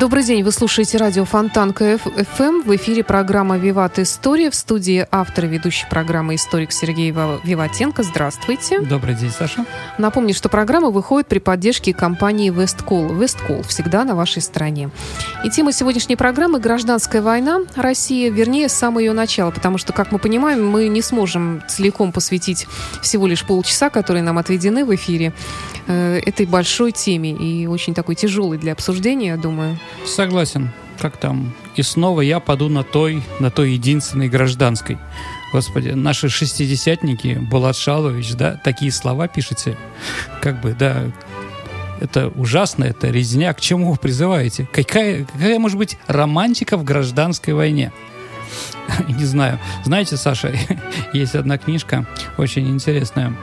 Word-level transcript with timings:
Добрый 0.00 0.24
день, 0.24 0.42
вы 0.42 0.52
слушаете 0.52 0.96
радио 0.96 1.26
Фонтанка 1.26 1.98
ФМ. 1.98 2.62
В 2.62 2.74
эфире 2.76 3.04
программа 3.04 3.58
«Виват 3.58 3.98
История». 3.98 4.50
В 4.50 4.54
студии 4.54 5.06
автор 5.10 5.44
и 5.44 5.48
ведущий 5.48 5.86
программы 5.86 6.36
историк 6.36 6.72
Сергей 6.72 7.12
Ва- 7.12 7.40
Виватенко. 7.44 8.02
Здравствуйте. 8.02 8.80
Добрый 8.80 9.14
день, 9.14 9.30
Саша. 9.30 9.66
Напомню, 9.98 10.32
что 10.32 10.48
программа 10.48 10.88
выходит 10.88 11.28
при 11.28 11.40
поддержке 11.40 11.92
компании 11.92 12.48
Весткол. 12.48 13.12
Весткол 13.12 13.62
всегда 13.64 14.04
на 14.04 14.14
вашей 14.14 14.40
стороне. 14.40 14.90
И 15.44 15.50
тема 15.50 15.72
сегодняшней 15.72 16.16
программы– 16.16 16.58
гражданская 16.60 17.20
война 17.20 17.60
России, 17.76 18.30
вернее, 18.30 18.70
с 18.70 18.72
самого 18.72 19.00
ее 19.00 19.12
начала, 19.12 19.50
потому 19.50 19.76
что, 19.76 19.92
как 19.92 20.10
мы 20.10 20.18
понимаем, 20.18 20.66
мы 20.66 20.88
не 20.88 21.02
сможем 21.02 21.62
целиком 21.68 22.12
посвятить 22.12 22.66
всего 23.02 23.26
лишь 23.26 23.44
полчаса, 23.44 23.90
которые 23.90 24.22
нам 24.22 24.38
отведены 24.38 24.86
в 24.86 24.94
эфире, 24.94 25.34
э, 25.86 26.20
этой 26.24 26.46
большой 26.46 26.92
теме 26.92 27.32
и 27.32 27.66
очень 27.66 27.92
такой 27.92 28.14
тяжелой 28.14 28.56
для 28.56 28.72
обсуждения, 28.72 29.28
я 29.28 29.36
думаю. 29.36 29.78
Согласен. 30.06 30.70
Как 30.98 31.16
там? 31.16 31.54
И 31.76 31.82
снова 31.82 32.20
я 32.20 32.38
паду 32.38 32.68
на 32.68 32.82
той, 32.84 33.22
на 33.40 33.50
той 33.50 33.72
единственной 33.72 34.28
гражданской. 34.28 34.98
Господи, 35.52 35.90
наши 35.90 36.28
шестидесятники, 36.28 37.38
Булат 37.50 37.76
Шалович, 37.76 38.34
да, 38.34 38.60
такие 38.62 38.92
слова 38.92 39.28
пишете. 39.28 39.76
Как 40.40 40.60
бы, 40.60 40.72
да, 40.72 41.04
это 42.00 42.28
ужасно, 42.28 42.84
это 42.84 43.08
резня. 43.08 43.52
К 43.52 43.60
чему 43.60 43.92
вы 43.92 43.96
призываете? 43.96 44.68
Какая, 44.72 45.24
какая 45.24 45.58
может 45.58 45.78
быть 45.78 45.98
романтика 46.06 46.76
в 46.76 46.84
гражданской 46.84 47.54
войне? 47.54 47.92
Не 49.08 49.24
знаю. 49.24 49.58
Знаете, 49.84 50.16
Саша, 50.16 50.52
есть 51.12 51.34
одна 51.34 51.58
книжка 51.58 52.06
очень 52.36 52.68
интересная. 52.68 53.34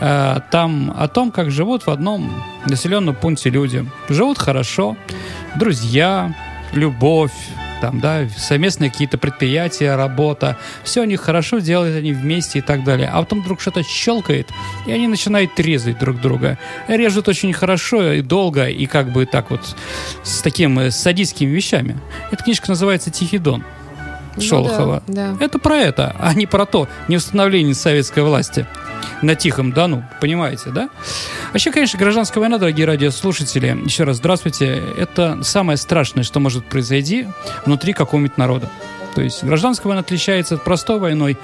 Э, 0.00 0.40
Там 0.50 0.94
о 0.96 1.08
том, 1.08 1.30
как 1.30 1.50
живут 1.50 1.86
в 1.86 1.90
одном 1.90 2.42
населенном 2.66 3.14
пункте 3.14 3.50
люди. 3.50 3.84
Живут 4.08 4.38
хорошо, 4.38 4.96
друзья, 5.56 6.34
любовь, 6.72 7.32
там, 7.80 7.98
да, 7.98 8.28
совместные 8.36 8.90
какие-то 8.92 9.18
предприятия, 9.18 9.96
работа. 9.96 10.56
Все 10.84 11.00
у 11.00 11.04
них 11.04 11.20
хорошо, 11.20 11.58
делают 11.58 11.96
они 11.96 12.12
вместе 12.12 12.60
и 12.60 12.62
так 12.62 12.84
далее. 12.84 13.08
А 13.12 13.18
потом 13.20 13.42
вдруг 13.42 13.60
что-то 13.60 13.82
щелкает, 13.82 14.50
и 14.86 14.92
они 14.92 15.08
начинают 15.08 15.58
резать 15.58 15.98
друг 15.98 16.20
друга. 16.20 16.58
Режут 16.86 17.26
очень 17.26 17.52
хорошо 17.52 18.12
и 18.12 18.22
долго, 18.22 18.66
и 18.68 18.86
как 18.86 19.10
бы 19.10 19.26
так 19.26 19.50
вот 19.50 19.76
с 20.22 20.42
таким 20.42 20.78
э, 20.78 20.92
садистскими 20.92 21.50
вещами. 21.50 21.98
Эта 22.30 22.44
книжка 22.44 22.68
называется 22.68 23.10
«Тихий 23.10 23.38
дон». 23.38 23.64
Шолохова. 24.40 25.02
Ну 25.06 25.14
да, 25.14 25.34
да. 25.38 25.44
Это 25.44 25.58
про 25.58 25.78
это, 25.78 26.16
а 26.18 26.34
не 26.34 26.46
про 26.46 26.66
то, 26.66 26.88
не 27.08 27.16
установление 27.16 27.74
советской 27.74 28.22
власти 28.22 28.66
на 29.20 29.34
Тихом 29.34 29.72
Дону, 29.72 30.04
понимаете, 30.20 30.70
да? 30.70 30.88
Вообще, 31.52 31.70
конечно, 31.70 31.98
гражданская 31.98 32.40
война, 32.40 32.58
дорогие 32.58 32.86
радиослушатели, 32.86 33.78
еще 33.84 34.04
раз 34.04 34.16
здравствуйте, 34.16 34.82
это 34.96 35.42
самое 35.42 35.76
страшное, 35.76 36.24
что 36.24 36.40
может 36.40 36.64
произойти 36.64 37.26
внутри 37.64 37.92
какого-нибудь 37.92 38.38
народа. 38.38 38.68
То 39.14 39.22
есть 39.22 39.44
гражданская 39.44 39.88
война 39.88 40.00
отличается 40.00 40.54
от 40.54 40.64
простой 40.64 40.98
войной. 40.98 41.36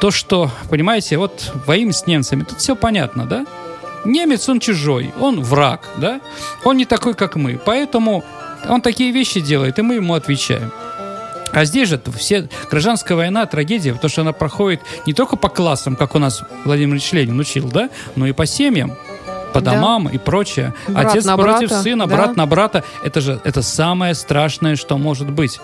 То, 0.00 0.10
что, 0.10 0.50
понимаете, 0.70 1.18
вот 1.18 1.52
воим 1.66 1.92
с 1.92 2.06
немцами, 2.06 2.44
тут 2.44 2.58
все 2.58 2.76
понятно, 2.76 3.26
да? 3.26 3.46
Немец, 4.04 4.48
он 4.48 4.60
чужой, 4.60 5.12
он 5.18 5.40
враг, 5.42 5.88
да? 5.96 6.20
Он 6.64 6.76
не 6.76 6.84
такой, 6.84 7.14
как 7.14 7.34
мы, 7.34 7.58
поэтому 7.64 8.24
он 8.68 8.80
такие 8.80 9.10
вещи 9.12 9.40
делает, 9.40 9.78
и 9.78 9.82
мы 9.82 9.96
ему 9.96 10.14
отвечаем. 10.14 10.72
А 11.52 11.64
здесь 11.64 11.88
же 11.88 12.00
все 12.16 12.48
гражданская 12.70 13.16
война, 13.16 13.46
трагедия, 13.46 13.92
потому 13.92 14.10
что 14.10 14.20
она 14.22 14.32
проходит 14.32 14.80
не 15.06 15.12
только 15.14 15.36
по 15.36 15.48
классам, 15.48 15.96
как 15.96 16.14
у 16.14 16.18
нас 16.18 16.42
Владимир 16.64 16.94
Ильич 16.94 17.12
Ленин 17.12 17.38
учил, 17.38 17.68
да, 17.68 17.88
но 18.16 18.26
и 18.26 18.32
по 18.32 18.46
семьям, 18.46 18.96
по 19.52 19.60
Да. 19.60 19.72
домам 19.72 20.08
и 20.08 20.18
прочее. 20.18 20.74
Брат 20.88 21.06
Отец 21.12 21.24
на 21.24 21.36
против 21.36 21.68
брата, 21.70 21.82
сына, 21.82 22.06
да. 22.06 22.14
брат 22.16 22.36
на 22.36 22.46
брата. 22.46 22.84
Это 23.02 23.20
же 23.20 23.40
это 23.44 23.62
самое 23.62 24.14
страшное, 24.14 24.76
что 24.76 24.98
может 24.98 25.30
быть. 25.30 25.58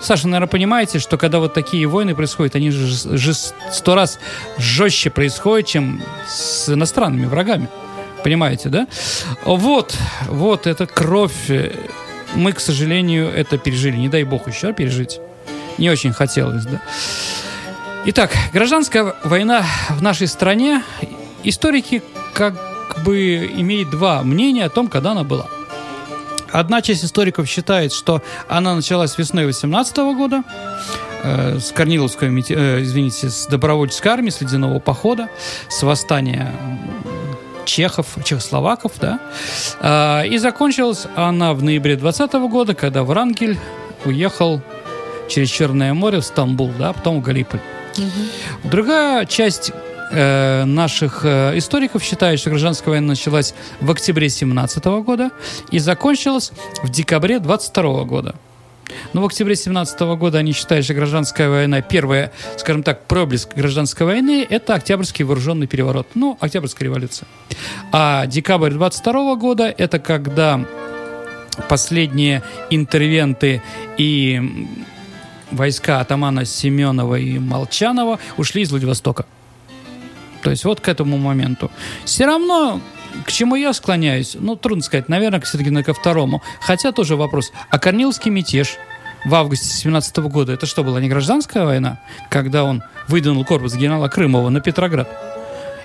Саша, 0.00 0.28
наверное, 0.28 0.48
понимаете, 0.48 1.00
что 1.00 1.16
когда 1.18 1.40
вот 1.40 1.54
такие 1.54 1.86
войны 1.86 2.14
происходят, 2.14 2.54
они 2.54 2.70
же 2.70 3.34
сто 3.34 3.94
раз 3.94 4.18
жестче 4.58 5.10
происходят, 5.10 5.66
чем 5.66 6.02
с 6.28 6.68
иностранными 6.68 7.26
врагами. 7.26 7.68
Понимаете, 8.22 8.68
да? 8.68 8.86
Вот, 9.44 9.96
вот, 10.28 10.66
это 10.66 10.86
кровь. 10.86 11.50
Мы, 12.34 12.52
к 12.52 12.60
сожалению, 12.60 13.28
это 13.28 13.58
пережили. 13.58 13.96
Не 13.96 14.08
дай 14.08 14.24
бог 14.24 14.48
еще 14.48 14.72
пережить. 14.72 15.20
Не 15.78 15.90
очень 15.90 16.12
хотелось, 16.12 16.64
да. 16.64 16.80
Итак, 18.06 18.32
гражданская 18.52 19.14
война 19.24 19.64
в 19.90 20.02
нашей 20.02 20.26
стране. 20.28 20.82
Историки 21.44 22.02
как 22.34 22.54
бы 23.04 23.50
имеют 23.56 23.90
два 23.90 24.22
мнения 24.22 24.64
о 24.64 24.70
том, 24.70 24.88
когда 24.88 25.12
она 25.12 25.24
была. 25.24 25.46
Одна 26.50 26.80
часть 26.80 27.04
историков 27.04 27.46
считает, 27.46 27.92
что 27.92 28.22
она 28.48 28.74
началась 28.74 29.18
весной 29.18 29.46
18 29.46 29.96
года 30.16 30.42
э, 31.22 31.58
с 31.58 31.72
Корниловской, 31.72 32.28
э, 32.28 32.82
извините, 32.82 33.28
с 33.28 33.46
добровольческой 33.46 34.08
армии, 34.08 34.30
с 34.30 34.40
ледяного 34.40 34.78
похода, 34.78 35.28
с 35.68 35.82
восстания 35.82 36.52
чехов, 37.68 38.06
чехословаков, 38.24 38.92
да. 39.00 39.20
А, 39.80 40.22
и 40.22 40.38
закончилась 40.38 41.06
она 41.14 41.52
в 41.54 41.62
ноябре 41.62 41.96
20 41.96 42.32
года, 42.50 42.74
когда 42.74 43.04
Врангель 43.04 43.58
уехал 44.04 44.60
через 45.28 45.50
Черное 45.50 45.94
море 45.94 46.20
в 46.20 46.24
Стамбул, 46.24 46.72
да, 46.78 46.92
потом 46.92 47.20
в 47.20 47.22
Галиполь. 47.22 47.60
Другая 48.64 49.26
часть 49.26 49.72
э, 50.10 50.64
наших 50.64 51.20
э, 51.24 51.58
историков 51.58 52.02
считает, 52.02 52.40
что 52.40 52.50
гражданская 52.50 52.92
война 52.92 53.08
началась 53.08 53.54
в 53.80 53.90
октябре 53.90 54.28
17 54.28 54.84
года 55.02 55.30
и 55.70 55.78
закончилась 55.78 56.52
в 56.82 56.90
декабре 56.90 57.38
22 57.40 58.04
года. 58.04 58.34
Но 59.12 59.22
в 59.22 59.26
октябре 59.26 59.56
17 59.56 60.00
года 60.16 60.38
они 60.38 60.52
считают, 60.52 60.84
что 60.84 60.94
гражданская 60.94 61.48
война, 61.48 61.80
первая, 61.80 62.32
скажем 62.56 62.82
так, 62.82 63.06
проблеск 63.06 63.54
гражданской 63.54 64.06
войны, 64.06 64.46
это 64.48 64.74
Октябрьский 64.74 65.24
вооруженный 65.24 65.66
переворот. 65.66 66.08
Ну, 66.14 66.36
Октябрьская 66.40 66.88
революция. 66.88 67.28
А 67.92 68.26
декабрь 68.26 68.70
22 68.70 69.36
года, 69.36 69.74
это 69.76 69.98
когда 69.98 70.64
последние 71.68 72.42
интервенты 72.70 73.62
и 73.96 74.68
войска 75.50 76.00
атамана 76.00 76.44
Семенова 76.44 77.16
и 77.16 77.38
Молчанова 77.38 78.18
ушли 78.36 78.62
из 78.62 78.70
Владивостока. 78.70 79.26
То 80.42 80.50
есть 80.50 80.64
вот 80.64 80.80
к 80.80 80.88
этому 80.88 81.18
моменту. 81.18 81.70
Все 82.04 82.26
равно, 82.26 82.80
к 83.24 83.32
чему 83.32 83.54
я 83.56 83.72
склоняюсь, 83.72 84.36
ну, 84.38 84.56
трудно 84.56 84.82
сказать, 84.82 85.08
наверное, 85.08 85.40
все-таки 85.40 85.82
ко 85.82 85.94
второму. 85.94 86.42
Хотя 86.60 86.92
тоже 86.92 87.16
вопрос. 87.16 87.52
А 87.70 87.78
Корниловский 87.78 88.30
мятеж 88.30 88.76
в 89.24 89.34
августе 89.34 89.66
17 89.66 90.16
года, 90.18 90.52
это 90.52 90.66
что, 90.66 90.84
была 90.84 91.00
не 91.00 91.08
гражданская 91.08 91.64
война, 91.64 92.00
когда 92.30 92.64
он 92.64 92.82
выдвинул 93.08 93.44
корпус 93.44 93.74
генерала 93.74 94.08
Крымова 94.08 94.48
на 94.48 94.60
Петроград? 94.60 95.08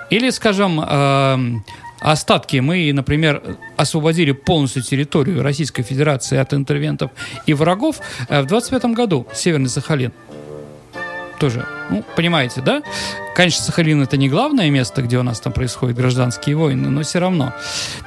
Или, 0.10 0.30
скажем, 0.30 0.80
эм, 0.80 1.64
остатки. 2.04 2.58
Мы, 2.58 2.92
например, 2.94 3.42
освободили 3.78 4.34
полностью 4.34 4.84
территорию 4.84 5.42
Российской 5.42 5.84
Федерации 5.84 6.38
от 6.38 6.54
интервентов 6.54 7.12
и 7.46 7.54
врагов 7.54 8.00
э, 8.28 8.42
в 8.42 8.46
25 8.46 8.86
году, 8.94 9.26
Северный 9.34 9.70
Сахалин. 9.70 10.12
Тоже, 11.44 11.68
ну, 11.90 12.06
понимаете, 12.16 12.62
да? 12.62 12.82
Конечно, 13.36 13.66
Сахалин 13.66 14.02
это 14.02 14.16
не 14.16 14.30
главное 14.30 14.70
место, 14.70 15.02
где 15.02 15.18
у 15.18 15.24
нас 15.24 15.42
там 15.42 15.52
происходят 15.52 15.98
гражданские 15.98 16.56
войны, 16.56 16.90
но 16.90 17.02
все 17.02 17.20
равно. 17.20 17.52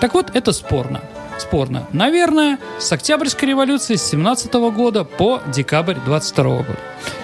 Так 0.01 0.15
вот, 0.15 0.35
это 0.35 0.53
спорно. 0.53 1.03
Спорно. 1.37 1.87
Наверное, 1.93 2.59
с 2.79 2.91
Октябрьской 2.91 3.51
революции 3.51 3.97
с 3.97 4.05
17 4.05 4.51
года 4.55 5.05
по 5.05 5.43
декабрь 5.49 5.97
22 6.07 6.45
года. 6.45 6.79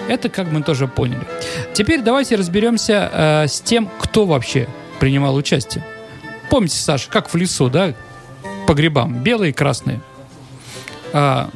Это 0.07 0.29
как 0.29 0.51
мы 0.51 0.61
тоже 0.61 0.87
поняли. 0.87 1.23
Теперь 1.73 2.03
давайте 2.03 2.35
разберемся 2.35 3.09
э, 3.11 3.47
с 3.47 3.59
тем, 3.61 3.89
кто 3.97 4.27
вообще 4.27 4.67
принимал 4.99 5.33
участие. 5.33 5.83
Помните, 6.51 6.77
Саша, 6.77 7.09
как 7.09 7.33
в 7.33 7.35
лесу, 7.35 7.71
да? 7.71 7.95
По 8.67 8.75
грибам. 8.75 9.23
Белые 9.23 9.49
и 9.49 9.53
красные. 9.53 9.99
А, 11.11 11.49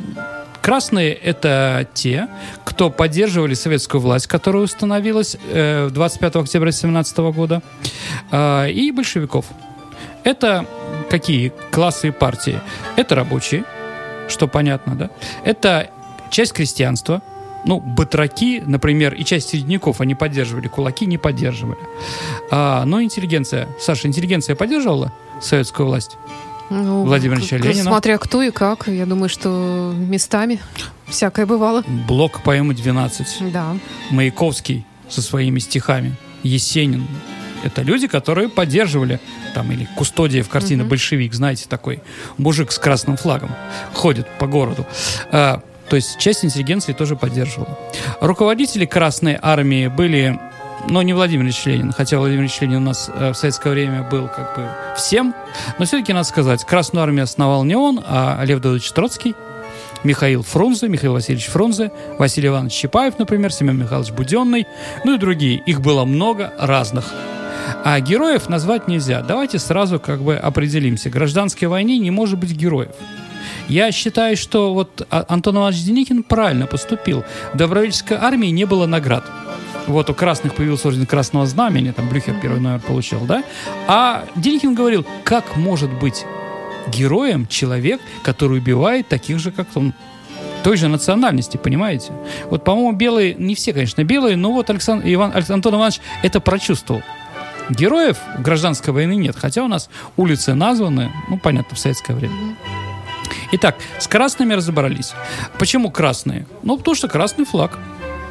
красные– 0.68 1.14
это 1.24 1.88
те, 1.94 2.28
кто 2.66 2.90
поддерживали 2.90 3.54
советскую 3.54 4.02
власть, 4.02 4.28
которая 4.28 4.64
установилась 4.64 5.38
э, 5.50 5.88
25 5.90 6.36
октября 6.36 6.74
17 6.74 7.18
года, 7.32 7.62
а, 8.32 8.66
и 8.66 8.92
большевиков. 8.92 9.46
Это 10.26 10.66
какие 11.10 11.54
классы 11.72 12.10
и 12.10 12.12
партии? 12.12 12.60
Это 12.98 13.16
рабочие, 13.16 13.64
что 14.28 14.50
понятно, 14.50 14.96
да? 14.96 15.10
Это 15.46 15.90
часть 16.32 16.52
крестьянства, 16.52 17.22
Ну, 17.66 17.80
батраки, 17.80 18.62
например, 18.66 19.14
и 19.14 19.24
часть 19.24 19.50
середняков 19.50 20.02
они 20.02 20.16
поддерживали, 20.16 20.68
кулаки 20.68 21.06
не 21.06 21.18
поддерживали. 21.18 21.80
А, 22.52 22.84
но 22.84 23.02
интеллигенция, 23.02 23.70
Саша, 23.80 24.10
интеллигенция 24.10 24.58
поддерживала 24.58 25.14
советскую 25.40 25.88
власть? 25.88 26.18
Ну, 26.70 27.04
Владимира 27.04 27.40
Ильича 27.40 27.58
Ленина. 27.58 27.84
Смотря 27.84 28.18
кто 28.18 28.42
и 28.42 28.52
как. 28.52 28.88
Я 28.88 29.06
думаю, 29.06 29.30
что 29.30 29.94
местами 29.96 30.60
всякое 31.08 31.46
бывало. 31.46 31.84
Блок 32.08 32.44
поэмы 32.44 32.74
«12». 32.74 33.52
Да. 33.52 33.76
Маяковский 34.10 34.86
со 35.10 35.22
своими 35.22 35.60
стихами, 35.60 36.16
Есенин. 36.44 37.08
Это 37.64 37.82
люди, 37.82 38.08
которые 38.08 38.50
поддерживали, 38.50 39.20
там, 39.56 39.72
или 39.72 39.88
Кустодиев, 39.96 40.48
картина 40.50 40.84
Мгм. 40.84 40.90
«Большевик», 40.90 41.34
знаете, 41.34 41.66
такой 41.68 42.02
мужик 42.38 42.72
с 42.72 42.78
красным 42.78 43.18
флагом, 43.18 43.50
ходит 43.94 44.28
по 44.38 44.46
городу. 44.46 44.86
А, 45.32 45.62
то 45.90 45.96
есть 45.96 46.18
часть 46.20 46.46
интеллигенции 46.46 46.94
тоже 46.94 47.16
поддерживала. 47.16 47.78
Руководители 48.22 48.86
Красной 48.86 49.38
Армии 49.42 49.88
были, 49.88 50.40
но 50.90 51.02
не 51.02 51.14
Владимир 51.14 51.44
Ильич 51.46 51.66
Ленин, 51.66 51.92
хотя 51.92 52.18
Владимир 52.18 52.42
Ильич 52.42 52.60
Ленин 52.62 52.78
у 52.78 52.86
нас 52.86 53.10
э, 53.14 53.32
в 53.32 53.36
советское 53.36 53.72
время 53.72 54.04
был 54.04 54.28
как 54.28 54.56
бы 54.56 54.70
всем, 54.96 55.34
но 55.80 55.86
все-таки 55.86 56.14
надо 56.14 56.28
сказать, 56.28 56.64
Красную 56.66 57.04
Армию 57.04 57.24
основал 57.24 57.64
не 57.64 57.76
он, 57.76 58.02
а 58.06 58.42
Лев 58.44 58.62
Давыдович 58.62 58.92
Троцкий, 58.92 59.36
Михаил 60.04 60.44
Фрунзе, 60.44 60.88
Михаил 60.88 61.14
Васильевич 61.14 61.48
Фрунзе, 61.48 61.92
Василий 62.20 62.48
Иванович 62.50 62.74
Чапаев, 62.74 63.20
например, 63.20 63.52
Семен 63.52 63.78
Михайлович 63.78 64.12
Буденный, 64.12 64.66
ну 65.04 65.16
и 65.16 65.18
другие. 65.18 65.62
Их 65.66 65.82
было 65.82 66.06
много 66.06 66.54
разных. 66.60 67.12
А 67.84 68.00
героев 68.00 68.48
назвать 68.48 68.88
нельзя. 68.88 69.22
Давайте 69.22 69.60
сразу 69.60 70.00
как 70.00 70.22
бы 70.22 70.36
определимся. 70.38 71.10
Гражданской 71.10 71.68
войне 71.68 71.98
не 72.00 72.12
может 72.12 72.40
быть 72.40 72.52
героев. 72.52 72.92
Я 73.68 73.92
считаю, 73.92 74.38
что 74.38 74.74
вот 74.74 75.06
А- 75.10 75.26
Антон 75.28 75.58
Иванович 75.58 75.84
Деникин 75.84 76.24
правильно 76.24 76.68
поступил. 76.68 77.26
В 77.54 77.58
добровольческой 77.58 78.18
армии 78.18 78.48
не 78.48 78.66
было 78.66 78.86
наград. 78.86 79.26
Вот 79.88 80.10
у 80.10 80.14
красных 80.14 80.54
появился 80.54 80.90
орден 80.90 81.06
Красного 81.06 81.46
Знамени, 81.46 81.92
там 81.92 82.10
Брюхер 82.10 82.36
первый 82.42 82.60
номер 82.60 82.80
получил, 82.80 83.22
да? 83.22 83.44
А 83.88 84.26
Деникин 84.36 84.76
говорил, 84.76 85.06
как 85.24 85.56
может 85.56 85.92
быть 85.92 86.26
героем 86.88 87.48
человек, 87.48 88.02
который 88.24 88.60
убивает 88.60 89.08
таких 89.08 89.40
же, 89.40 89.52
как 89.52 89.68
он, 89.76 89.94
той 90.64 90.76
же 90.76 90.90
национальности, 90.90 91.56
понимаете? 91.56 92.12
Вот, 92.50 92.66
по-моему, 92.66 92.92
белые, 92.92 93.34
не 93.36 93.56
все, 93.56 93.72
конечно, 93.72 94.04
белые, 94.04 94.36
но 94.36 94.52
вот 94.52 94.70
Александр, 94.70 95.06
Иван, 95.08 95.34
Антон 95.48 95.76
Иванович 95.76 96.02
это 96.22 96.42
прочувствовал. 96.42 97.02
Героев 97.70 98.18
гражданской 98.40 98.94
войны 98.94 99.16
нет, 99.16 99.36
хотя 99.38 99.64
у 99.64 99.68
нас 99.68 99.90
улицы 100.18 100.54
названы, 100.54 101.12
ну, 101.30 101.38
понятно, 101.38 101.76
в 101.76 101.80
советское 101.80 102.14
время. 102.14 102.58
Итак, 103.54 103.78
с 104.00 104.08
красными 104.08 104.54
разобрались. 104.54 105.14
Почему 105.58 105.92
красные? 105.92 106.46
Ну, 106.64 106.78
потому 106.78 106.96
что 106.96 107.08
красный 107.08 107.46
флаг. 107.46 107.78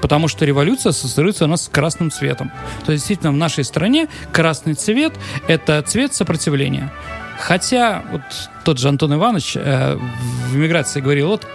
Потому 0.01 0.29
что 0.29 0.45
революция 0.45 0.91
ассоциируется 0.91 1.45
у 1.45 1.49
нас 1.49 1.65
с 1.65 1.69
красным 1.69 2.11
цветом. 2.11 2.53
То 2.85 2.93
есть, 2.93 3.03
действительно, 3.03 3.33
в 3.33 3.37
нашей 3.37 3.65
стране 3.65 4.09
красный 4.33 4.75
цвет– 4.75 5.15
это 5.49 5.83
цвет 5.83 6.15
сопротивления. 6.15 6.93
Хотя, 7.39 8.05
вот 8.11 8.23
тот 8.65 8.79
же 8.79 8.89
Антон 8.89 9.15
Иванович 9.15 9.57
э, 9.57 9.97
в 9.97 10.57
эмиграции 10.57 11.01
говорил, 11.01 11.29
вот 11.29 11.47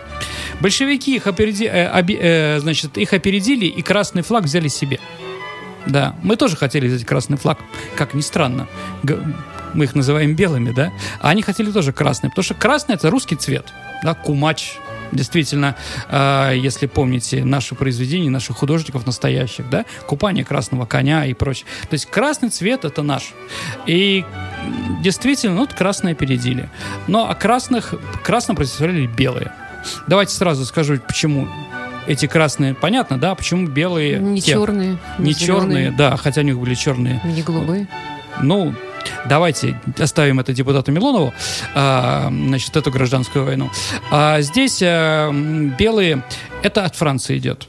большевики 0.59 1.15
их, 1.15 1.25
опереди- 1.27 1.65
э, 1.67 1.89
оби- 1.91 2.19
э, 2.21 2.59
значит, 2.59 2.97
их 2.97 3.13
опередили 3.13 3.65
и 3.65 3.81
красный 3.81 4.21
флаг 4.21 4.43
взяли 4.43 4.67
себе. 4.67 4.99
Да, 5.87 6.15
мы 6.21 6.35
тоже 6.35 6.55
хотели 6.57 6.87
взять 6.87 7.05
красный 7.05 7.37
флаг, 7.37 7.57
как 7.95 8.13
ни 8.13 8.21
странно. 8.21 8.67
Мы 9.73 9.85
их 9.85 9.95
называем 9.95 10.35
белыми, 10.35 10.71
да? 10.71 10.91
А 11.19 11.29
они 11.29 11.41
хотели 11.41 11.71
тоже 11.71 11.93
красный, 11.93 12.29
потому 12.29 12.43
что 12.43 12.53
красный 12.53 12.95
это 12.95 13.09
русский 13.09 13.35
цвет, 13.35 13.73
да, 14.03 14.13
кумач. 14.13 14.75
Действительно, 15.11 15.75
э, 16.09 16.53
если 16.55 16.85
помните 16.85 17.43
наши 17.43 17.75
произведения, 17.75 18.29
наших 18.29 18.57
художников 18.57 19.05
настоящих, 19.05 19.69
да, 19.69 19.85
купание 20.07 20.45
красного 20.45 20.85
коня 20.85 21.25
и 21.25 21.33
прочее. 21.33 21.65
То 21.89 21.93
есть 21.93 22.05
красный 22.05 22.49
цвет 22.49 22.85
это 22.85 23.03
наш. 23.03 23.33
И 23.85 24.25
действительно, 25.01 25.55
ну, 25.55 25.61
вот 25.61 25.73
красные 25.73 26.13
опередили. 26.13 26.69
Но 27.07 27.29
а 27.29 27.35
красных, 27.35 27.93
красным 28.23 28.55
противостояли 28.55 29.07
белые. 29.07 29.51
Давайте 30.07 30.33
сразу 30.33 30.65
скажу, 30.65 30.99
почему 30.99 31.47
эти 32.07 32.25
красные, 32.25 32.73
понятно, 32.73 33.17
да, 33.19 33.35
почему 33.35 33.67
белые 33.67 34.19
Не 34.19 34.41
те- 34.41 34.53
черные, 34.53 34.97
не 35.17 35.35
черные, 35.35 35.61
зеленые, 35.61 35.91
да, 35.91 36.17
хотя 36.17 36.41
у 36.41 36.43
них 36.43 36.57
были 36.59 36.73
черные. 36.75 37.21
не 37.23 37.41
голубые. 37.41 37.87
Ну, 38.41 38.73
давайте 39.27 39.79
оставим 39.99 40.39
это 40.39 40.53
депутату 40.53 40.91
Милонову, 40.91 41.33
а, 41.75 42.29
значит, 42.29 42.75
эту 42.75 42.91
гражданскую 42.91 43.45
войну. 43.45 43.69
А 44.09 44.41
здесь 44.41 44.81
а, 44.83 45.31
белые, 45.31 46.23
это 46.63 46.85
от 46.85 46.95
Франции 46.95 47.37
идет. 47.37 47.67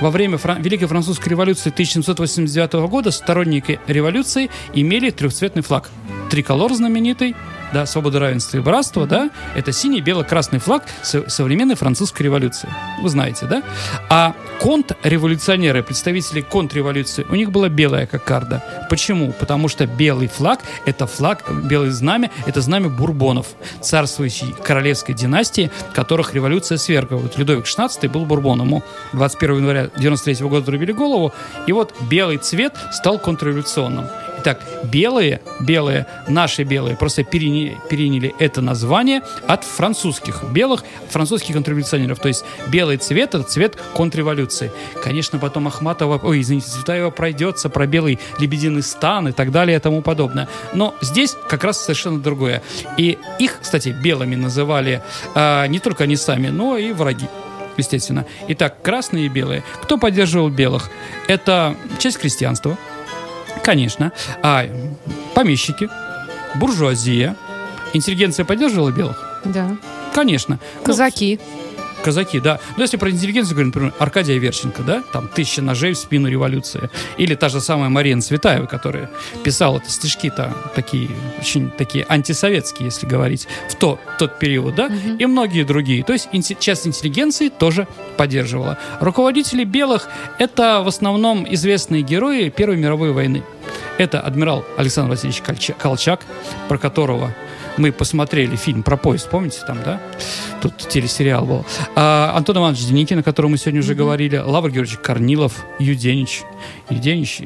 Во 0.00 0.10
время 0.10 0.38
Фран- 0.38 0.62
Великой 0.62 0.86
Французской 0.86 1.28
революции 1.30 1.70
1789 1.70 2.88
года 2.88 3.10
сторонники 3.10 3.78
революции 3.86 4.50
имели 4.74 5.10
трехцветный 5.10 5.62
флаг. 5.62 5.90
Триколор 6.30 6.72
знаменитый, 6.74 7.34
да, 7.72 7.86
свобода, 7.86 8.20
равенство 8.20 8.56
и 8.56 8.60
братство, 8.60 9.06
да, 9.06 9.30
это 9.56 9.72
синий, 9.72 10.00
бело-красный 10.00 10.60
флаг 10.60 10.84
со- 11.02 11.28
современной 11.28 11.74
французской 11.74 12.22
революции. 12.22 12.68
Вы 13.02 13.08
знаете, 13.08 13.46
да? 13.46 13.62
А 14.08 14.34
контрреволюционеры, 14.60 15.82
представители 15.82 16.40
контрреволюции, 16.40 17.26
у 17.28 17.34
них 17.34 17.50
была 17.50 17.68
белая 17.68 18.06
кокарда. 18.06 18.86
Почему? 18.88 19.32
Потому 19.32 19.68
что 19.68 19.86
белый 19.86 20.28
флаг– 20.28 20.60
это 20.86 21.06
флаг, 21.06 21.44
белое 21.64 21.90
знамя– 21.90 22.30
это 22.46 22.60
знамя 22.60 22.88
бурбонов, 22.88 23.48
царствующей 23.80 24.54
королевской 24.64 25.14
династии, 25.14 25.70
которых 25.94 26.34
революция 26.34 26.78
свергла. 26.78 27.16
Вот 27.16 27.38
Людовик 27.38 27.64
XVI 27.66 28.08
был 28.08 28.24
бурбоном. 28.24 28.68
Ему 28.68 28.84
21 29.14 29.56
января 29.56 29.90
93 29.96 30.46
года 30.46 30.62
отрубили 30.62 30.92
голову, 30.92 31.32
и 31.66 31.72
вот 31.72 31.94
белый 32.08 32.36
цвет 32.36 32.74
стал 32.92 33.18
контрреволюционным. 33.18 34.06
Итак, 34.42 34.62
белые, 34.84 35.42
белые, 35.60 36.06
наши 36.26 36.62
белые 36.62 36.96
просто 36.96 37.24
переняли, 37.24 37.76
переняли 37.90 38.34
это 38.38 38.62
название 38.62 39.20
от 39.46 39.64
французских 39.64 40.44
белых, 40.44 40.82
французских 41.10 41.54
контрреволюционеров. 41.54 42.18
То 42.20 42.28
есть 42.28 42.42
белый 42.68 42.96
цвет– 42.96 43.34
это 43.34 43.42
цвет 43.42 43.76
контрреволюции. 43.92 44.72
Конечно, 45.04 45.38
потом 45.38 45.66
Ахматова, 45.68 46.18
ой, 46.22 46.40
извините, 46.40 46.70
Цветаева 46.70 47.10
пройдется 47.10 47.68
про 47.68 47.86
белый 47.86 48.18
лебединый 48.38 48.82
стан 48.82 49.28
и 49.28 49.32
так 49.32 49.50
далее 49.50 49.76
и 49.76 49.80
тому 49.80 50.00
подобное. 50.00 50.48
Но 50.72 50.94
здесь 51.02 51.36
как 51.50 51.62
раз 51.62 51.78
совершенно 51.78 52.18
другое. 52.18 52.62
И 52.96 53.18
их, 53.38 53.58
кстати, 53.60 53.90
белыми 53.90 54.36
называли 54.36 55.02
а, 55.34 55.66
не 55.66 55.80
только 55.80 56.04
они 56.04 56.16
сами, 56.16 56.48
но 56.48 56.78
и 56.78 56.92
враги 56.92 57.26
естественно. 57.76 58.26
Итак, 58.48 58.82
красные 58.82 59.26
и 59.26 59.28
белые. 59.28 59.62
Кто 59.82 59.98
поддерживал 59.98 60.48
белых? 60.48 60.88
Это 61.28 61.76
часть 61.98 62.18
крестьянства, 62.18 62.78
конечно, 63.62 64.12
а 64.42 64.66
помещики, 65.34 65.88
буржуазия. 66.56 67.36
Интеллигенция 67.92 68.44
поддерживала 68.44 68.90
белых? 68.90 69.40
Да. 69.44 69.76
Конечно. 70.14 70.58
Ну, 70.78 70.84
Казаки. 70.84 71.40
Казаки, 72.00 72.40
да. 72.40 72.58
Но 72.76 72.82
если 72.82 72.96
про 72.96 73.10
интеллигенцию 73.10 73.54
говорим, 73.54 73.68
например, 73.68 73.94
Аркадия 73.98 74.38
Верченко, 74.38 74.82
да, 74.82 75.02
там 75.12 75.28
«Тысяча 75.28 75.62
ножей 75.62 75.92
в 75.92 75.98
спину 75.98 76.28
революции». 76.28 76.90
Или 77.18 77.34
та 77.34 77.48
же 77.48 77.60
самая 77.60 77.88
Марина 77.88 78.20
Цветаева, 78.20 78.66
которая 78.66 79.10
писала 79.44 79.78
это 79.78 79.90
стишки-то 79.90 80.54
такие, 80.74 81.10
очень 81.38 81.70
такие 81.70 82.06
антисоветские, 82.08 82.86
если 82.86 83.06
говорить, 83.06 83.46
в 83.68 83.74
то, 83.74 83.98
тот 84.18 84.38
период, 84.38 84.74
да, 84.74 84.90
и 85.18 85.26
многие 85.26 85.64
другие. 85.64 86.02
То 86.04 86.12
есть 86.12 86.28
часть 86.58 86.86
интеллигенции 86.86 87.48
тоже 87.48 87.86
поддерживала. 88.16 88.78
Руководители 89.00 89.64
белых— 89.64 90.08
это 90.38 90.82
в 90.82 90.88
основном 90.88 91.46
известные 91.48 92.02
герои 92.02 92.48
Первой 92.48 92.76
мировой 92.76 93.12
войны. 93.12 93.42
Это 93.98 94.20
адмирал 94.20 94.64
Александр 94.76 95.10
Васильевич 95.10 95.42
Колчак, 95.78 96.20
про 96.68 96.78
которого 96.78 97.34
мы 97.76 97.92
посмотрели 97.92 98.56
фильм 98.56 98.82
про 98.82 98.96
поезд, 98.96 99.30
помните 99.30 99.60
там, 99.66 99.78
да? 99.84 100.00
Тут 100.60 100.76
телесериал 100.76 101.44
был. 101.44 101.66
А, 101.96 102.32
Антон 102.36 102.58
Иванович 102.58 102.86
Деникин, 102.86 103.18
о 103.18 103.22
котором 103.22 103.52
мы 103.52 103.58
сегодня 103.58 103.80
уже 103.80 103.94
говорили, 103.94 104.36
Лавр 104.36 104.70
Георгиевич 104.70 105.00
Корнилов, 105.02 105.64
Юденич. 105.78 106.42
Юденич, 106.88 107.40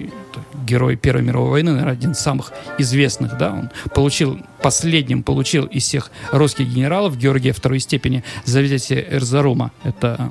герой 0.67 0.97
Первой 0.97 1.23
мировой 1.23 1.51
войны, 1.51 1.73
наверное, 1.73 1.93
один 1.93 2.13
из 2.13 2.19
самых 2.19 2.53
известных, 2.79 3.37
да, 3.39 3.53
он 3.53 3.71
получил, 3.95 4.41
последним 4.63 5.23
получил 5.23 5.67
из 5.67 5.85
всех 5.85 6.11
русских 6.33 6.69
генералов 6.69 7.17
Георгия 7.17 7.53
второй 7.53 7.81
степени 7.81 8.25
за 8.45 8.61
взятие 8.61 9.07
Эрзарума. 9.15 9.71
Это 9.85 10.31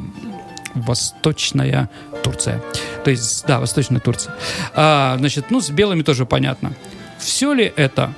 Восточная 0.74 1.90
Турция. 2.24 2.62
То 3.04 3.12
есть, 3.12 3.46
да, 3.46 3.60
Восточная 3.60 4.00
Турция. 4.00 4.34
А, 4.74 5.16
значит, 5.18 5.52
ну, 5.52 5.62
с 5.62 5.70
белыми 5.70 6.02
тоже 6.02 6.26
понятно. 6.26 6.74
Все 7.20 7.54
ли 7.54 7.72
это 7.76 8.14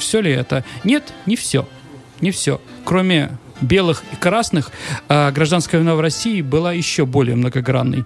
все 0.00 0.20
ли 0.20 0.32
это? 0.32 0.64
Нет, 0.84 1.12
не 1.26 1.36
все. 1.36 1.68
Не 2.20 2.30
все. 2.32 2.60
Кроме 2.84 3.30
белых 3.60 4.02
и 4.12 4.16
красных, 4.16 4.70
а, 5.08 5.30
гражданская 5.30 5.80
война 5.80 5.94
в 5.94 6.00
России 6.00 6.42
была 6.42 6.72
еще 6.72 7.06
более 7.06 7.36
многогранной. 7.36 8.04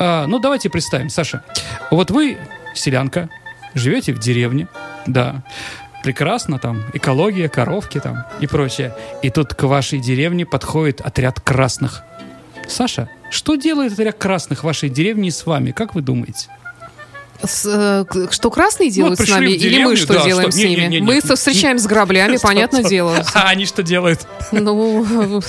А, 0.00 0.26
ну, 0.26 0.38
давайте 0.38 0.70
представим, 0.70 1.10
Саша. 1.10 1.44
Вот 1.90 2.10
вы, 2.10 2.38
селянка, 2.74 3.28
живете 3.74 4.12
в 4.12 4.18
деревне, 4.18 4.68
да, 5.06 5.42
прекрасно, 6.02 6.58
там, 6.58 6.84
экология, 6.94 7.48
коровки 7.48 7.98
там 8.00 8.24
и 8.40 8.46
прочее. 8.46 8.94
И 9.22 9.30
тут 9.30 9.54
к 9.54 9.62
вашей 9.64 9.98
деревне 9.98 10.46
подходит 10.46 11.00
отряд 11.00 11.40
красных. 11.40 12.02
Саша, 12.68 13.08
Что 13.30 13.56
делает 13.56 13.92
отряд 13.92 14.16
красных 14.16 14.60
в 14.60 14.64
вашей 14.64 14.88
деревне 14.88 15.30
с 15.30 15.44
вами? 15.44 15.72
Как 15.72 15.94
вы 15.94 16.00
думаете? 16.00 16.48
С, 17.42 17.64
э, 17.66 18.26
что 18.30 18.50
красные 18.50 18.90
делают 18.90 19.18
с 19.18 19.22
пришли 19.22 19.34
нами, 19.34 19.46
в 19.46 19.50
или 19.50 19.58
деревню, 19.58 19.88
мы 19.90 19.96
что 19.96 20.14
да, 20.14 20.24
делаем 20.24 20.50
что- 20.50 20.58
с 20.58 20.62
не, 20.62 20.70
ними? 20.70 20.80
не, 20.80 20.88
не, 20.88 21.00
мы 21.00 21.14
не. 21.16 21.20
встречаем 21.20 21.78
с 21.78 21.86
граблями, 21.86 22.36
понятное 22.36 22.82
дело. 22.82 23.24
А 23.34 23.48
они 23.48 23.64
что 23.66 23.82
делают? 23.82 24.26
Ну, 24.50 25.42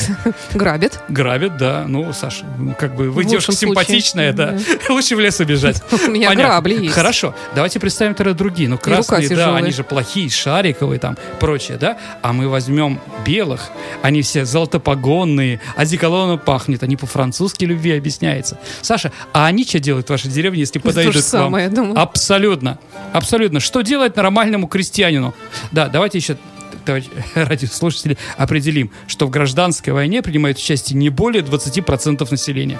грабят. 0.53 1.01
Грабят, 1.09 1.57
да. 1.57 1.85
Ну, 1.87 2.13
Саша, 2.13 2.45
ну, 2.57 2.75
как 2.77 2.95
бы 2.95 3.09
вы 3.09 3.23
В 3.23 3.25
девушка 3.25 3.53
симпатичная, 3.53 4.33
да. 4.33 4.57
Лучше 4.89 5.15
в 5.15 5.19
лес 5.19 5.39
убежать. 5.39 5.81
У 5.91 6.11
меня 6.11 6.29
Понятно. 6.29 6.53
грабли 6.53 6.83
есть. 6.83 6.93
Хорошо. 6.93 7.33
Давайте 7.55 7.79
представим 7.79 8.13
тогда 8.13 8.33
другие. 8.33 8.69
Ну, 8.69 8.77
красные, 8.77 9.29
да, 9.29 9.55
они 9.55 9.71
же 9.71 9.83
плохие, 9.83 10.29
шариковые 10.29 10.99
там, 10.99 11.17
прочее, 11.39 11.77
да. 11.77 11.97
А 12.21 12.33
мы 12.33 12.47
возьмем 12.47 12.99
белых. 13.25 13.69
Они 14.01 14.21
все 14.21 14.45
золотопогонные, 14.45 15.59
одеколоном 15.75 16.39
пахнет. 16.39 16.83
Они 16.83 16.95
по-французски 16.95 17.65
любви 17.65 17.91
объясняется. 17.97 18.57
Саша, 18.81 19.11
а 19.33 19.47
они 19.47 19.65
что 19.65 19.79
делают 19.79 20.07
в 20.07 20.09
вашей 20.09 20.29
деревне, 20.29 20.59
если 20.61 20.79
подойдут 20.79 21.13
к 21.13 21.17
вам? 21.17 21.23
самое, 21.23 21.69
думаю. 21.81 21.99
Абсолютно. 21.99 22.79
Абсолютно. 23.13 23.59
Что 23.59 23.81
делать 23.81 24.15
нормальному 24.15 24.67
крестьянину? 24.67 25.33
Да, 25.71 25.87
давайте 25.87 26.17
еще 26.17 26.37
товарищ- 26.85 27.09
радиослушатели, 27.35 28.17
определим, 28.37 28.91
что 29.07 29.25
в 29.25 29.29
гражданской 29.29 29.93
войне 29.93 30.21
принимает 30.21 30.57
участие 30.57 30.97
не 30.97 31.09
более 31.09 31.43
20% 31.43 32.27
населения. 32.29 32.79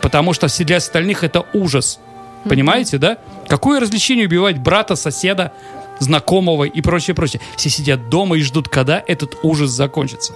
Потому 0.00 0.32
что 0.32 0.48
все 0.48 0.64
для 0.64 0.76
остальных 0.78 1.24
это 1.24 1.44
ужас. 1.52 2.00
Понимаете, 2.48 2.98
да? 2.98 3.18
Какое 3.48 3.80
развлечение 3.80 4.26
убивать 4.26 4.58
брата, 4.58 4.96
соседа, 4.96 5.52
знакомого 5.98 6.64
и 6.64 6.80
прочее, 6.80 7.14
прочее. 7.14 7.40
Все 7.56 7.68
сидят 7.68 8.08
дома 8.08 8.36
и 8.38 8.40
ждут, 8.40 8.68
когда 8.68 9.02
этот 9.06 9.36
ужас 9.42 9.70
закончится. 9.70 10.32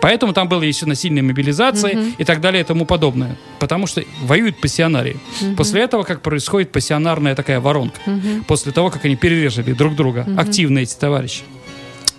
Поэтому 0.00 0.32
там 0.32 0.48
было 0.48 0.62
еще 0.62 0.86
насильная 0.86 1.22
мобилизация 1.22 2.14
и 2.18 2.24
так 2.24 2.40
далее 2.40 2.62
и 2.62 2.64
тому 2.64 2.86
подобное. 2.86 3.36
Потому 3.58 3.86
что 3.86 4.02
воюют 4.22 4.60
пассионарии. 4.60 5.18
После 5.56 5.82
этого, 5.82 6.02
как 6.04 6.22
происходит 6.22 6.72
пассионарная 6.72 7.34
такая 7.34 7.60
воронка. 7.60 8.00
После 8.46 8.72
того, 8.72 8.90
как 8.90 9.04
они 9.04 9.16
перерезали 9.16 9.72
друг 9.72 9.94
друга. 9.94 10.26
Активные 10.36 10.82
эти 10.84 10.94
товарищи. 10.94 11.42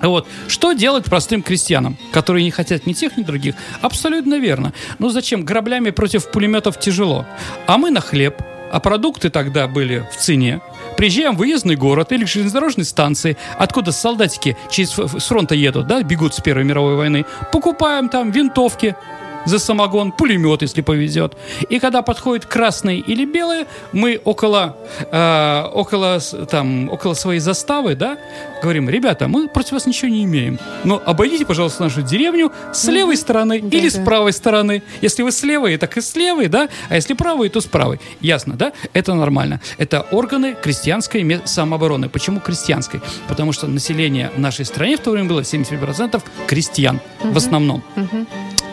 Вот. 0.01 0.27
Что 0.47 0.73
делать 0.73 1.05
простым 1.05 1.43
крестьянам, 1.43 1.95
которые 2.11 2.43
не 2.43 2.51
хотят 2.51 2.88
ни 2.88 2.93
тех, 2.93 3.17
ни 3.17 3.23
других? 3.23 3.55
Абсолютно 3.81 4.39
верно. 4.39 4.73
Ну 4.97 5.09
зачем? 5.09 5.45
Граблями 5.45 5.91
против 5.91 6.31
пулеметов 6.31 6.79
тяжело. 6.79 7.25
А 7.67 7.77
мы 7.77 7.91
на 7.91 8.01
хлеб. 8.01 8.41
А 8.71 8.79
продукты 8.79 9.29
тогда 9.29 9.67
были 9.67 10.07
в 10.11 10.17
цене. 10.17 10.61
Приезжаем 11.01 11.34
в 11.34 11.39
выездный 11.39 11.75
город 11.75 12.12
или 12.12 12.25
к 12.25 12.27
железнодорожной 12.27 12.86
станции, 12.86 13.36
откуда 13.58 13.91
солдатики 13.91 14.55
через, 14.70 14.91
с 14.91 15.25
фронта 15.25 15.55
едут, 15.55 15.88
да, 15.88 16.03
бегут 16.03 16.36
с 16.36 16.41
Первой 16.41 16.63
мировой 16.63 16.96
войны. 16.96 17.25
Покупаем 17.51 18.08
там 18.08 18.29
винтовки, 18.29 18.96
за 19.45 19.60
самогон, 19.60 20.12
пулемет, 20.12 20.62
если 20.62 20.81
повезет. 20.81 21.36
И 21.69 21.79
когда 21.79 22.01
подходит 22.01 22.45
красные 22.45 23.00
или 23.00 23.25
белые, 23.25 23.65
мы 23.91 24.19
около, 24.24 24.75
э, 25.12 25.63
около, 25.74 26.19
с- 26.19 26.45
там, 26.48 26.89
около 26.89 27.13
своей 27.13 27.39
заставы, 27.39 27.95
да, 27.95 28.17
говорим, 28.62 28.89
ребята, 28.89 29.27
мы 29.27 29.48
против 29.48 29.71
вас 29.74 29.86
ничего 29.86 30.10
не 30.12 30.24
имеем. 30.24 30.60
Но 30.83 31.01
обойдите, 31.05 31.45
пожалуйста, 31.45 31.83
нашу 31.83 32.01
деревню 32.01 32.51
с 32.74 32.86
левой 32.88 33.17
стороны 33.17 33.62
Да, 33.62 33.77
или 33.77 33.89
с 33.89 33.95
да. 33.95 34.03
правой 34.03 34.33
стороны. 34.33 34.83
Если 35.01 35.24
вы 35.24 35.31
с 35.31 35.43
левой, 35.43 35.77
так 35.77 35.98
и 35.98 36.01
с 36.01 36.15
левой, 36.15 36.48
да, 36.48 36.69
а 36.89 36.95
если 36.95 37.13
правой, 37.13 37.50
то 37.50 37.62
с 37.62 37.65
правой. 37.65 38.00
Ясно, 38.21 38.55
да? 38.55 38.71
Это 38.93 39.13
нормально. 39.13 39.60
Это 39.77 40.01
органы 40.12 40.55
крестьянской 40.62 41.41
самообороны. 41.45 42.10
Почему 42.10 42.39
крестьянской? 42.39 43.01
Потому 43.27 43.51
что 43.53 43.67
население 43.67 44.31
в 44.36 44.39
нашей 44.39 44.65
стране 44.65 44.98
в 44.98 45.00
то 45.00 45.12
время 45.12 45.27
было 45.29 45.41
70% 45.41 46.21
крестьян 46.48 47.00
в 47.24 47.38
основном. 47.38 47.83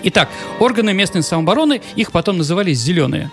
Итак, 0.05 0.29
органы 0.61 0.93
местной 0.95 1.23
самообороны, 1.23 1.81
их 1.97 2.13
потом 2.13 2.39
называли 2.39 2.73
зеленые. 2.73 3.31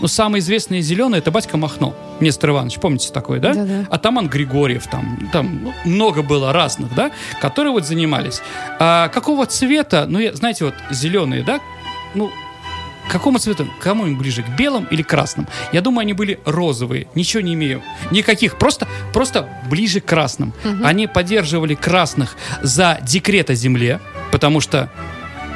Ну, 0.00 0.08
самые 0.08 0.40
известные 0.40 0.80
зеленые 0.82 1.20
это 1.20 1.30
батька 1.30 1.56
Махно, 1.56 1.94
Нестор 2.18 2.50
Иванович, 2.50 2.80
помните 2.80 3.12
такой, 3.12 3.38
да? 3.38 3.54
Да-да. 3.54 3.86
Атаман 3.88 4.28
Григорьев, 4.28 4.86
там, 4.88 5.28
там 5.32 5.60
ну, 5.62 5.72
много 5.84 6.22
было 6.22 6.52
разных, 6.52 6.92
да, 6.94 7.12
которые 7.40 7.72
вот 7.72 7.86
занимались. 7.86 8.42
А 8.80 9.08
какого 9.08 9.46
цвета, 9.46 10.06
ну, 10.08 10.18
я- 10.18 10.34
знаете, 10.34 10.64
вот 10.64 10.74
зеленые, 10.90 11.44
да, 11.44 11.60
ну, 12.14 12.32
к 13.08 13.12
какому 13.12 13.38
цвету? 13.38 13.68
Кому 13.80 14.06
им 14.06 14.16
ближе, 14.18 14.42
к 14.42 14.48
белым 14.56 14.84
или 14.90 15.02
красным? 15.02 15.46
Я 15.72 15.82
думаю, 15.82 16.00
они 16.02 16.14
были 16.14 16.40
розовые. 16.44 17.06
Ничего 17.14 17.40
не 17.42 17.54
имею. 17.54 17.82
Никаких. 18.10 18.56
Просто, 18.58 18.86
просто 19.12 19.48
ближе 19.68 20.00
к 20.00 20.04
красным. 20.06 20.52
Они 20.82 21.06
поддерживали 21.08 21.74
красных 21.74 22.36
за 22.62 22.98
декрет 23.02 23.50
о 23.50 23.54
земле, 23.54 24.00
потому 24.30 24.60
что 24.60 24.88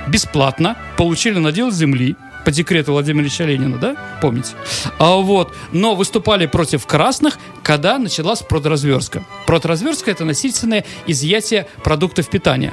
бесплатно 0.07 0.77
получили 0.97 1.39
надел 1.39 1.71
земли 1.71 2.17
по 2.45 2.53
декрету 2.53 2.93
Владимира 2.93 3.25
Ильича 3.25 3.45
Ленина, 3.45 3.77
да? 3.77 3.97
Помните? 4.23 4.53
А 4.99 5.17
вот, 5.17 5.53
но 5.73 5.97
выступали 5.97 6.47
против 6.47 6.87
красных, 6.87 7.39
когда 7.65 7.99
началась 7.99 8.41
продразверстка. 8.43 9.25
Продразверстка– 9.47 10.11
это 10.13 10.25
насильственное 10.25 10.85
изъятие 11.09 11.67
продуктов 11.83 12.31
питания. 12.31 12.73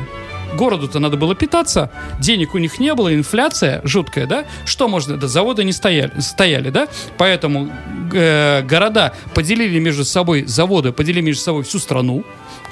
Городу-то 0.56 1.00
надо 1.00 1.18
было 1.18 1.34
питаться, 1.34 1.90
денег 2.20 2.54
у 2.54 2.60
них 2.60 2.80
не 2.80 2.94
было, 2.94 3.16
инфляция 3.16 3.82
жуткая, 3.84 4.28
да? 4.28 4.46
Что 4.66 4.88
можно? 4.88 5.18
Да 5.18 5.28
заводы 5.28 5.64
не 5.64 5.72
стояли, 5.72 6.12
стояли 6.20 6.70
да? 6.70 6.88
Поэтому 7.18 7.72
э, 8.14 8.62
города 8.62 9.14
поделили 9.34 9.80
между 9.80 10.06
собой, 10.06 10.46
заводы 10.46 10.92
поделили 10.92 11.22
между 11.22 11.42
собой 11.42 11.64
всю 11.64 11.80
страну, 11.80 12.24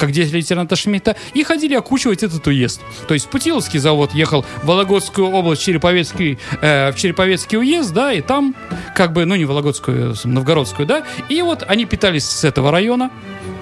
как 0.01 0.11
дети 0.11 0.33
лейтенанта 0.33 0.75
Шмидта, 0.75 1.15
и 1.35 1.43
ходили 1.43 1.75
окучивать 1.75 2.23
этот 2.23 2.47
уезд. 2.47 2.81
То 3.07 3.13
есть 3.13 3.29
Путиловский 3.29 3.77
завод 3.77 4.15
ехал 4.15 4.43
в 4.63 4.65
Вологодскую 4.65 5.29
область, 5.29 5.61
Череповецкий, 5.61 6.39
э, 6.59 6.91
в 6.91 6.95
Череповецкий 6.95 7.59
уезд, 7.59 7.93
да, 7.93 8.11
и 8.11 8.21
там, 8.21 8.55
как 8.95 9.13
бы, 9.13 9.25
ну 9.25 9.35
не 9.35 9.45
Вологодскую, 9.45 10.13
а 10.13 10.27
Новгородскую, 10.27 10.87
да, 10.87 11.03
и 11.29 11.39
вот 11.43 11.63
они 11.67 11.85
питались 11.85 12.25
с 12.25 12.43
этого 12.43 12.71
района, 12.71 13.11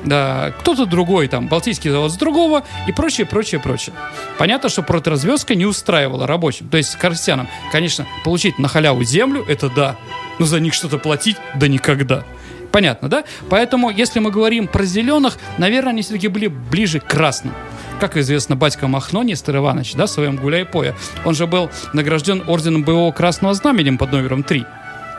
да, 0.06 0.54
кто-то 0.60 0.86
другой, 0.86 1.28
там, 1.28 1.50
Балтийский 1.50 1.90
завод 1.90 2.10
с 2.10 2.16
другого, 2.16 2.64
и 2.88 2.94
прочее, 2.94 3.28
прочее, 3.28 3.60
прочее. 3.60 3.94
Понятно, 4.38 4.70
что 4.70 4.82
проторазвездка 4.82 5.56
не 5.56 5.66
устраивала 5.66 6.26
рабочим, 6.26 6.70
то 6.70 6.78
есть 6.78 6.96
крестьянам, 6.96 7.50
конечно, 7.74 8.08
получить 8.24 8.58
на 8.60 8.70
халяву 8.70 9.04
землю, 9.04 9.44
это 9.46 9.70
да, 9.70 9.98
но 10.40 10.46
за 10.46 10.62
них 10.62 10.74
что-то 10.74 11.00
платить, 11.00 11.36
да 11.56 11.68
никогда. 11.68 12.24
Понятно, 12.72 13.10
да? 13.10 13.24
Поэтому, 13.50 13.90
если 13.90 14.20
мы 14.20 14.32
говорим 14.32 14.68
про 14.68 14.84
зеленых, 14.84 15.38
наверное, 15.58 15.92
они 15.92 16.02
все-таки 16.02 16.28
были 16.28 16.48
ближе 16.48 17.00
к 17.00 17.06
красным. 17.08 17.54
Как 18.00 18.16
известно, 18.16 18.56
батька 18.56 18.88
Махно, 18.88 19.24
Нестор 19.24 19.58
Иванович, 19.58 19.96
да, 19.96 20.06
в 20.06 20.10
своем 20.10 20.38
гуляй-поя, 20.38 20.96
он 21.26 21.36
же 21.36 21.48
был 21.48 21.70
награжден 21.94 22.44
орденом 22.48 22.84
боевого 22.84 23.12
красного 23.12 23.54
знаменем 23.54 23.98
под 23.98 24.12
номером 24.12 24.44
3. 24.44 24.66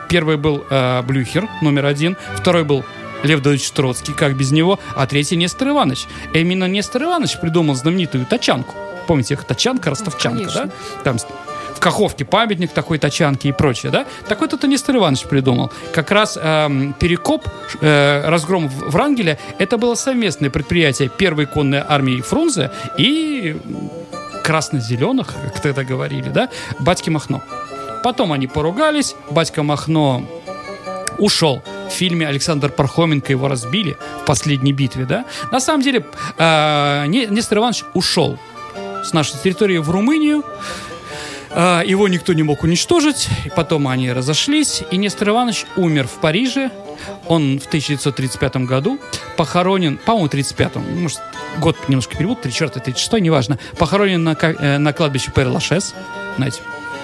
Первый 0.09 0.37
был 0.37 0.65
э, 0.69 1.01
Блюхер, 1.03 1.47
номер 1.61 1.85
один. 1.85 2.17
Второй 2.35 2.63
был 2.63 2.83
Лев 3.23 3.41
Давыдович 3.41 3.71
Троцкий, 3.71 4.13
как 4.13 4.35
без 4.35 4.51
него. 4.51 4.79
А 4.95 5.05
третий 5.05 5.35
Нестор 5.35 5.69
Иванович. 5.69 6.05
Именно 6.33 6.65
Нестор 6.65 7.03
Иванович 7.03 7.39
придумал 7.39 7.75
знаменитую 7.75 8.25
тачанку. 8.25 8.73
Помните, 9.07 9.35
их 9.35 9.43
тачанка, 9.43 9.89
ростовчанка, 9.89 10.39
конечно. 10.39 10.65
да? 10.65 10.71
Там 11.03 11.17
Каховке 11.81 12.25
памятник 12.25 12.71
такой 12.71 12.99
тачанки 12.99 13.47
и 13.47 13.51
прочее, 13.51 13.91
да? 13.91 14.05
Так 14.29 14.39
вот 14.41 14.53
это 14.53 14.67
Нестор 14.67 14.97
Иванович 14.97 15.23
придумал. 15.25 15.71
Как 15.93 16.11
раз 16.11 16.37
эм, 16.39 16.93
Перекоп, 16.93 17.47
э, 17.81 18.23
разгром 18.29 18.67
Врангеля, 18.69 19.39
это 19.57 19.77
было 19.79 19.95
совместное 19.95 20.51
предприятие 20.51 21.09
первой 21.09 21.47
конной 21.47 21.79
армии 21.85 22.21
Фрунзе 22.21 22.69
и 22.99 23.57
красно-зеленых, 24.43 25.33
как 25.53 25.59
тогда 25.61 25.83
говорили, 25.83 26.29
да, 26.29 26.49
батьки 26.79 27.09
Махно. 27.09 27.41
Потом 28.03 28.31
они 28.31 28.45
поругались, 28.47 29.15
батька 29.31 29.63
Махно 29.63 30.23
ушел. 31.17 31.63
В 31.89 31.91
фильме 31.91 32.27
Александр 32.27 32.69
Пархоменко 32.69 33.31
его 33.31 33.47
разбили 33.47 33.97
в 34.21 34.25
последней 34.25 34.71
битве, 34.73 35.05
да? 35.05 35.25
На 35.51 35.59
самом 35.59 35.81
деле, 35.81 36.05
э, 36.37 37.05
Не- 37.07 37.25
Нестор 37.27 37.57
Иванович 37.57 37.85
ушел 37.95 38.37
с 39.03 39.13
нашей 39.13 39.37
территории 39.43 39.77
в 39.79 39.89
Румынию. 39.89 40.43
Э, 41.53 41.81
Его 41.85 42.07
никто 42.07 42.33
не 42.33 42.43
мог 42.43 42.63
уничтожить. 42.63 43.29
Потом 43.55 43.87
они 43.87 44.11
разошлись. 44.11 44.83
И 44.91 44.97
Нестор 44.97 45.29
Иванович 45.29 45.65
умер 45.75 46.07
в 46.07 46.19
Париже. 46.19 46.71
Он 47.27 47.59
в 47.59 47.65
1935 47.65 48.57
году 48.57 48.99
похоронен, 49.37 49.97
по-моему, 49.97 50.27
35-м, 50.27 51.01
может, 51.01 51.19
год 51.59 51.77
немножко 51.87 52.15
перевод, 52.15 52.41
34 52.41 52.83
36 52.83 53.13
неважно, 53.21 53.57
похоронен 53.77 54.23
на, 54.23 54.37
э, 54.39 54.77
на 54.77 54.93
кладбище 54.93 55.31
Пер-Лашес, 55.31 55.95
знаете, 56.37 56.61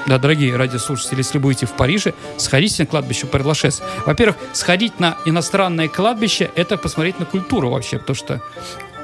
да, 0.08 0.18
дорогие 0.20 0.56
радиослушатели, 0.56 1.18
если 1.18 1.38
будете 1.38 1.66
в 1.66 1.74
Париже, 1.74 2.14
сходите 2.38 2.84
на 2.84 2.88
кладбище 2.88 3.28
Перлашес. 3.28 3.82
Во-первых, 4.06 4.38
сходить 4.54 5.02
на 5.02 5.18
иностранное 5.26 5.90
кладбище– 5.90 6.50
это 6.56 6.78
посмотреть 6.78 7.20
на 7.20 7.26
культуру 7.26 7.70
вообще, 7.70 8.00
потому 8.00 8.16
что 8.16 8.42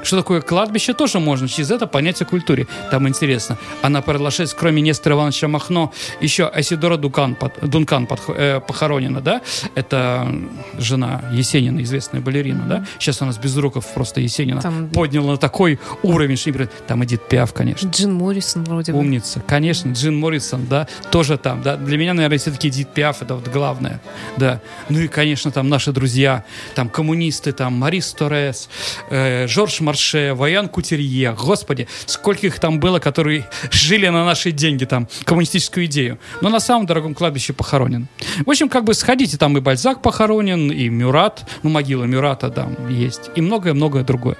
Что 0.04 0.18
такое 0.18 0.40
кладбище, 0.40 0.92
тоже 0.92 1.18
можно 1.18 1.48
через 1.48 1.70
это 1.70 1.86
понять 1.86 2.20
о 2.22 2.24
культуре. 2.26 2.66
Там 2.90 3.08
интересно. 3.08 3.58
Она 3.82 4.02
произошла, 4.02 4.44
кроме 4.56 4.82
Нестора 4.82 5.14
Ивановича 5.14 5.48
Махно, 5.48 5.92
еще 6.20 6.46
Асидора 6.46 6.96
Дукан, 6.96 7.34
под, 7.34 7.58
Дункан 7.62 8.06
под, 8.06 8.20
э, 8.28 8.60
похоронена, 8.60 9.20
да? 9.20 9.40
Это 9.74 10.30
жена 10.78 11.22
Есенина, 11.32 11.82
известная 11.82 12.20
балерина, 12.20 12.64
да? 12.68 12.86
Сейчас 12.98 13.22
у 13.22 13.24
нас 13.24 13.38
без 13.38 13.56
руков 13.56 13.86
просто 13.94 14.20
Есенина 14.20 14.60
Там- 14.60 14.90
подняла 14.90 15.32
на 15.32 15.36
такой 15.38 15.78
уровень, 16.02 16.36
что 16.36 16.52
Там 16.86 17.02
Эдит 17.04 17.26
Пиаф, 17.28 17.52
конечно. 17.52 17.88
Джин 17.88 18.14
Моррисон 18.14 18.64
вроде 18.64 18.92
бы. 18.92 18.98
Умница. 18.98 19.40
Конечно, 19.46 19.92
Джин 19.92 20.18
Моррисон, 20.18 20.66
да, 20.66 20.86
тоже 21.10 21.38
там, 21.38 21.62
да. 21.62 21.76
Для 21.76 21.96
меня, 21.96 22.14
наверное, 22.14 22.38
все-таки 22.38 22.68
Эдит 22.68 22.88
Пиаф 22.88 23.22
это 23.22 23.36
вот 23.36 23.48
главное, 23.48 24.00
да. 24.36 24.60
Ну 24.88 25.00
и, 25.00 25.08
конечно, 25.08 25.50
там 25.50 25.68
наши 25.68 25.92
друзья, 25.92 26.44
там 26.74 26.88
коммунисты, 26.88 27.52
там 27.52 27.74
Марис 27.74 28.12
Торрес, 28.12 28.68
э, 29.10 29.46
Жорж 29.48 29.80
Марше, 29.94 30.34
Ваян 30.34 30.68
Кутерье, 30.68 31.36
господи, 31.38 31.86
сколько 32.06 32.48
их 32.48 32.58
там 32.58 32.80
было, 32.80 32.98
которые 32.98 33.48
жили 33.70 34.08
на 34.08 34.24
наши 34.24 34.50
деньги, 34.50 34.84
там, 34.86 35.06
коммунистическую 35.24 35.86
идею. 35.86 36.18
Но 36.40 36.48
на 36.48 36.58
самом 36.58 36.86
дорогом 36.86 37.14
кладбище 37.14 37.52
похоронен. 37.52 38.08
В 38.44 38.50
общем, 38.50 38.68
как 38.68 38.82
бы 38.82 38.92
сходите, 38.94 39.36
там 39.36 39.56
и 39.56 39.60
Бальзак 39.60 40.02
похоронен, 40.02 40.72
и 40.72 40.88
Мюрат, 40.88 41.48
ну, 41.62 41.70
могила 41.70 42.02
Мюрата 42.02 42.50
там 42.50 42.88
есть, 42.88 43.30
и 43.36 43.40
многое-многое 43.40 44.02
другое. 44.02 44.36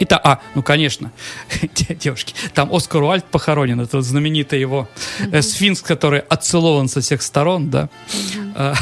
Итак, 0.00 0.20
а, 0.24 0.40
ну, 0.54 0.62
конечно, 0.62 1.10
де- 1.74 1.94
девушки, 1.94 2.34
там 2.54 2.72
Оскар 2.74 3.02
Уальд 3.02 3.24
похоронен, 3.24 3.80
это 3.80 3.96
вот 3.98 4.06
знаменитый 4.06 4.60
его 4.60 4.88
э, 5.32 5.42
сфинкс, 5.42 5.82
который 5.82 6.20
отцелован 6.20 6.88
со 6.88 7.00
всех 7.00 7.22
сторон, 7.22 7.70
да. 7.70 7.88
А, 8.54 8.74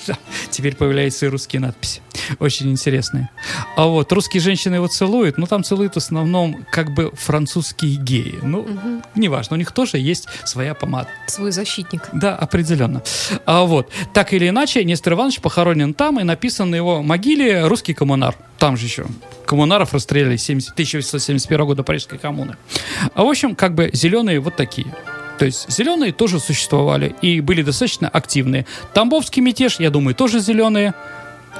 Теперь 0.50 0.76
появляются 0.76 1.26
и 1.26 1.28
русские 1.28 1.60
надписи, 1.60 2.00
очень 2.38 2.70
интересные. 2.70 3.30
А 3.76 3.86
вот 3.86 4.12
русские 4.12 4.40
женщины 4.40 4.76
его 4.76 4.86
целуют, 4.86 5.38
но 5.38 5.46
там 5.46 5.64
целуют 5.64 5.94
в 5.94 5.98
основном 5.98 6.64
как 6.70 6.94
бы 6.94 7.10
французские 7.14 7.96
геи. 7.96 8.38
Ну, 8.42 8.66
неважно, 9.14 9.54
у 9.54 9.58
них 9.58 9.72
тоже 9.72 9.98
есть 9.98 10.28
своя 10.44 10.74
помада. 10.74 11.08
Свой 11.26 11.52
защитник. 11.52 12.08
Да, 12.12 12.36
определенно. 12.36 13.02
А 13.46 13.62
вот, 13.64 13.90
так 14.12 14.32
или 14.32 14.48
иначе, 14.48 14.84
Нестор 14.84 15.14
Иванович 15.14 15.40
похоронен 15.40 15.94
там, 15.94 16.20
и 16.20 16.22
написан 16.24 16.70
на 16.70 16.76
его 16.76 17.02
могиле 17.02 17.66
«Русский 17.66 17.94
коммунар». 17.94 18.36
Там 18.58 18.76
же 18.76 18.86
еще 18.86 19.06
коммунаров 19.46 19.92
расстреляли 19.94 20.36
70, 20.36 20.72
1871 20.72 21.66
года 21.66 21.82
Парижской 21.82 22.18
коммуны. 22.18 22.56
А 23.14 23.24
в 23.24 23.28
общем, 23.28 23.54
как 23.54 23.74
бы 23.74 23.90
зеленые 23.92 24.40
вот 24.40 24.56
такие. 24.56 24.86
То 25.38 25.44
есть 25.44 25.70
зеленые 25.70 26.12
тоже 26.12 26.38
существовали 26.38 27.14
и 27.20 27.40
были 27.40 27.62
достаточно 27.62 28.08
активные. 28.08 28.66
Тамбовский 28.92 29.42
мятеж, 29.42 29.80
я 29.80 29.90
думаю, 29.90 30.14
тоже 30.14 30.38
зеленые 30.38 30.94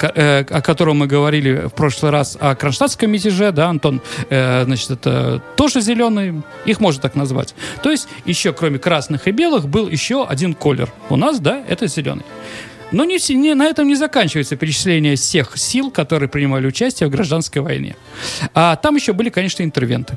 э, 0.00 0.40
о 0.40 0.60
котором 0.60 0.98
мы 0.98 1.06
говорили 1.06 1.66
в 1.66 1.70
прошлый 1.70 2.12
раз, 2.12 2.36
о 2.40 2.54
кронштадтском 2.54 3.10
мятеже, 3.10 3.50
да, 3.52 3.68
Антон, 3.68 4.00
э, 4.30 4.64
значит, 4.64 4.90
это 4.90 5.42
тоже 5.56 5.80
зеленый, 5.80 6.42
их 6.66 6.80
можно 6.80 7.02
так 7.02 7.16
назвать. 7.16 7.54
То 7.82 7.90
есть 7.90 8.08
еще, 8.24 8.52
кроме 8.52 8.78
красных 8.78 9.26
и 9.26 9.32
белых, 9.32 9.68
был 9.68 9.88
еще 9.88 10.24
один 10.24 10.54
колер. 10.54 10.92
У 11.10 11.16
нас, 11.16 11.40
да, 11.40 11.62
это 11.68 11.86
зеленый. 11.88 12.24
Но 12.94 13.04
не, 13.04 13.18
все- 13.18 13.34
не- 13.34 13.54
на 13.54 13.66
этом 13.66 13.88
не 13.88 13.96
заканчивается 13.96 14.54
перечисление 14.56 15.16
всех 15.16 15.58
сил, 15.58 15.90
которые 15.90 16.28
принимали 16.28 16.66
участие 16.68 17.08
в 17.08 17.12
гражданской 17.12 17.60
войне. 17.60 17.96
А 18.54 18.76
там 18.76 18.94
еще 18.94 19.12
были, 19.12 19.30
конечно, 19.30 19.64
интервенты. 19.64 20.16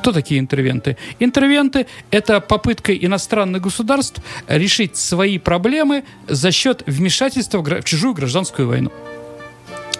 Кто 0.00 0.10
такие 0.12 0.40
интервенты? 0.40 0.96
Интервенты– 1.20 1.86
это 2.10 2.40
попытка 2.40 2.92
иностранных 2.92 3.62
государств 3.62 4.20
решить 4.48 4.96
свои 4.96 5.38
проблемы 5.38 6.02
за 6.28 6.50
счет 6.50 6.82
вмешательства 6.86 7.58
в 7.58 7.62
гра- 7.62 7.80
в 7.80 7.84
чужую 7.84 8.14
гражданскую 8.14 8.66
войну. 8.66 8.90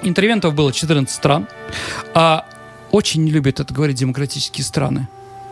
Интервентов 0.03 0.55
было 0.55 0.73
14 0.73 1.15
стран. 1.15 1.47
А 2.15 2.45
очень 2.91 3.23
не 3.23 3.31
любят 3.31 3.61
это 3.61 3.73
говорить 3.73 3.97
демократические 3.97 4.65
страны. 4.65 5.07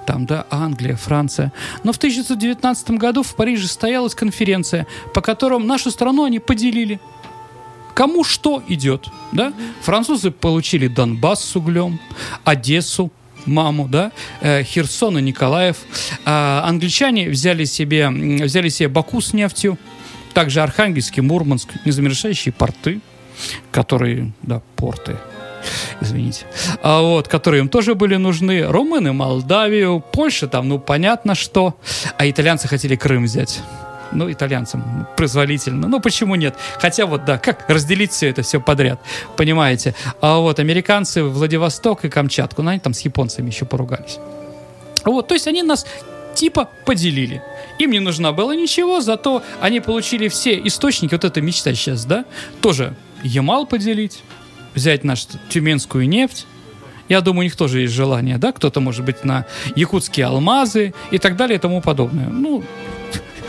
Там, 0.07 0.27
да, 0.27 0.47
Англия, 0.51 0.97
Франция. 0.97 1.53
Но 1.85 1.93
в 1.93 1.97
1919 1.97 2.91
году 2.93 3.23
в 3.23 3.35
Париже 3.35 3.67
состоялась 3.67 4.15
конференция, 4.15 4.87
по 5.15 5.21
которым 5.21 5.67
нашу 5.67 5.91
страну 5.91 6.25
они 6.25 6.39
поделили. 6.39 7.01
Кому 7.95 8.25
что 8.25 8.63
идет, 8.69 9.09
да? 9.33 9.53
Французы 9.83 10.31
получили 10.31 10.89
Донбасс 10.89 11.45
с 11.45 11.57
углем, 11.57 12.01
Одессу, 12.45 13.13
маму, 13.47 13.89
да, 13.89 14.13
э, 14.41 14.63
Херсон 14.63 15.19
и 15.19 15.23
Николаев. 15.23 15.77
А 16.25 16.65
англичане 16.67 17.29
взяли 17.29 17.65
себе, 17.65 18.09
взяли 18.09 18.69
себе 18.69 18.89
Баку 18.89 19.21
с 19.21 19.33
нефтью, 19.33 19.79
также 20.35 20.63
Архангельский, 20.63 21.23
Мурманск, 21.23 21.69
незамерзающие 21.85 22.53
порты, 22.53 23.01
которые, 23.71 24.33
да, 24.43 24.63
порты, 24.77 25.17
извините, 26.01 26.47
а 26.83 27.01
вот, 27.01 27.29
которые 27.29 27.61
им 27.61 27.69
тоже 27.69 27.95
были 27.95 28.17
нужны. 28.17 28.63
Румыны 28.63 29.13
Молдавию, 29.13 30.03
Польша 30.13 30.49
там, 30.49 30.69
ну, 30.69 30.79
понятно 30.79 31.35
что. 31.35 31.75
А 32.17 32.29
итальянцы 32.29 32.69
хотели 32.69 32.97
Крым 32.97 33.25
взять. 33.25 33.61
Ну, 34.13 34.31
итальянцам 34.31 35.07
позволительно. 35.17 35.87
Ну, 35.87 36.01
почему 36.01 36.35
нет? 36.35 36.55
Хотя 36.81 37.07
вот, 37.07 37.25
да, 37.25 37.39
как 37.39 37.69
разделить 37.69 38.11
все 38.11 38.29
это, 38.29 38.43
все 38.43 38.61
подряд, 38.61 39.01
понимаете? 39.37 39.95
А 40.21 40.39
вот 40.39 40.59
американцы 40.59 41.23
Владивосток 41.23 42.05
и 42.05 42.09
Камчатку, 42.09 42.63
ну, 42.63 42.71
они 42.71 42.81
там 42.81 42.93
с 42.93 43.01
японцами 43.03 43.51
еще 43.51 43.67
поругались. 43.67 44.19
Вот, 45.05 45.29
то 45.29 45.35
есть 45.35 45.47
они 45.47 45.63
нас 45.63 45.87
типа 46.35 46.69
поделили. 46.85 47.43
Им 47.79 47.91
не 47.91 48.01
нужно 48.01 48.33
было 48.33 48.53
ничего, 48.53 49.01
зато 49.01 49.43
они 49.61 49.81
получили 49.81 50.29
все 50.29 50.59
источники, 50.65 51.15
вот 51.15 51.25
эта 51.25 51.41
мечта 51.41 51.75
сейчас, 51.75 52.05
да, 52.05 52.25
тоже 52.61 52.95
Ямал 53.23 53.67
поделить, 53.67 54.23
взять 54.75 55.05
нашу 55.05 55.27
тюменскую 55.49 56.09
нефть, 56.09 56.47
я 57.09 57.21
думаю, 57.21 57.41
у 57.41 57.43
них 57.43 57.57
тоже 57.57 57.81
есть 57.81 57.93
желание, 57.93 58.39
да, 58.39 58.53
кто-то, 58.53 58.81
может 58.81 59.05
быть, 59.05 59.25
на 59.25 59.45
якутские 59.75 60.27
алмазы 60.27 60.95
и 61.11 61.19
так 61.19 61.37
далее 61.37 61.57
и 61.57 61.61
тому 61.61 61.81
подобное. 61.83 62.29
Ну, 62.29 62.63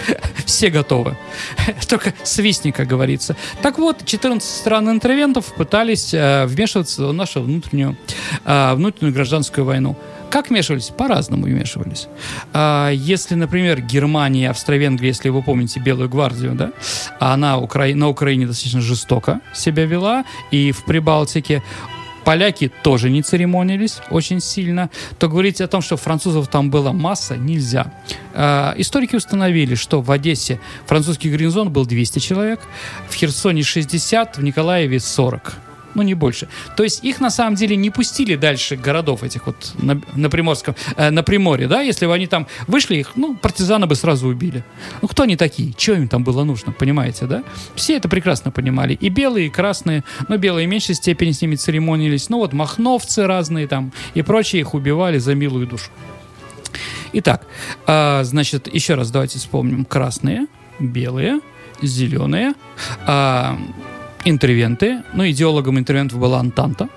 все 0.45 0.69
готовы. 0.69 1.17
Только 1.87 2.13
свистни, 2.23 2.71
как 2.71 2.87
говорится. 2.87 3.35
Так 3.61 3.77
вот, 3.77 4.05
14 4.05 4.49
стран 4.49 4.89
интервентов 4.89 5.53
пытались 5.55 6.13
э, 6.13 6.45
вмешиваться 6.45 7.07
в 7.07 7.13
нашу 7.13 7.41
внутреннюю, 7.41 7.97
э, 8.45 8.73
внутреннюю 8.75 9.13
гражданскую 9.13 9.65
войну. 9.65 9.95
Как 10.31 10.49
вмешивались? 10.49 10.85
По-разному 10.85 11.43
вмешивались. 11.43 12.07
А, 12.53 12.89
если, 12.89 13.35
например, 13.35 13.81
Германия, 13.81 14.49
Австро-Венгрия, 14.49 15.09
если 15.09 15.27
вы 15.27 15.43
помните 15.43 15.81
Белую 15.81 16.07
гвардию, 16.07 16.53
да, 16.53 16.71
она 17.19 17.59
на 17.59 18.07
Украине 18.07 18.47
достаточно 18.47 18.79
жестоко 18.79 19.41
себя 19.53 19.85
вела, 19.85 20.23
и 20.49 20.71
в 20.71 20.85
Прибалтике 20.85 21.61
Поляки 22.23 22.71
тоже 22.83 23.09
не 23.09 23.21
церемонились 23.21 23.99
очень 24.09 24.39
сильно. 24.39 24.89
То 25.19 25.27
говорить 25.27 25.61
о 25.61 25.67
том, 25.67 25.81
что 25.81 25.97
французов 25.97 26.47
там 26.47 26.69
была 26.69 26.93
масса, 26.93 27.35
нельзя. 27.37 27.93
А, 28.33 28.73
историки 28.77 29.15
установили, 29.15 29.75
что 29.75 30.01
в 30.01 30.11
Одессе 30.11 30.59
французский 30.85 31.29
гарнизон 31.29 31.71
был 31.71 31.85
200 31.85 32.19
человек, 32.19 32.59
в 33.09 33.13
Херсоне 33.13 33.63
60, 33.63 34.37
в 34.37 34.43
Николаеве 34.43 34.99
40. 34.99 35.70
Ну, 35.93 36.01
не 36.01 36.13
больше. 36.13 36.47
То 36.75 36.83
есть 36.83 37.03
их 37.03 37.19
на 37.19 37.29
самом 37.29 37.55
деле 37.55 37.75
не 37.75 37.89
пустили 37.89 38.35
дальше 38.35 38.75
городов 38.75 39.23
этих 39.23 39.47
вот 39.47 39.73
на, 39.81 40.01
на 40.15 40.29
Приморском, 40.29 40.75
э, 40.95 41.09
на 41.09 41.23
Приморье, 41.23 41.67
да, 41.67 41.81
если 41.81 42.05
бы 42.05 42.13
они 42.13 42.27
там 42.27 42.47
вышли, 42.67 42.95
их, 42.95 43.11
ну, 43.15 43.35
партизаны 43.35 43.87
бы 43.87 43.95
сразу 43.95 44.27
убили. 44.27 44.63
Ну, 45.01 45.07
кто 45.07 45.23
они 45.23 45.35
такие? 45.35 45.73
Чего 45.73 45.97
им 45.97 46.07
там 46.07 46.23
было 46.23 46.43
нужно, 46.43 46.71
понимаете, 46.71 47.25
да? 47.25 47.43
Все 47.75 47.97
это 47.97 48.09
прекрасно 48.09 48.51
понимали. 48.51 48.93
И 48.93 49.09
белые, 49.09 49.47
и 49.47 49.49
красные, 49.49 50.03
но 50.27 50.37
белые 50.37 50.67
в 50.67 50.69
меньшей 50.69 50.95
степени 50.95 51.31
с 51.31 51.41
ними 51.41 51.55
церемонились. 51.55 52.29
Ну, 52.29 52.37
вот 52.37 52.53
махновцы 52.53 53.27
разные 53.27 53.67
там 53.67 53.91
и 54.13 54.21
прочие 54.21 54.61
их 54.61 54.73
убивали 54.73 55.17
за 55.17 55.35
милую 55.35 55.67
душу. 55.67 55.91
Итак, 57.13 57.45
а, 57.85 58.23
значит, 58.23 58.73
еще 58.73 58.95
раз 58.95 59.11
давайте 59.11 59.37
вспомним. 59.37 59.83
Красные, 59.83 60.47
белые, 60.79 61.41
зеленые, 61.81 62.53
а, 63.05 63.57
интервенты. 64.25 65.03
Ну, 65.13 65.27
идеологом 65.29 65.79
интервентов 65.79 66.19
была 66.19 66.39
Антанта, 66.39 66.89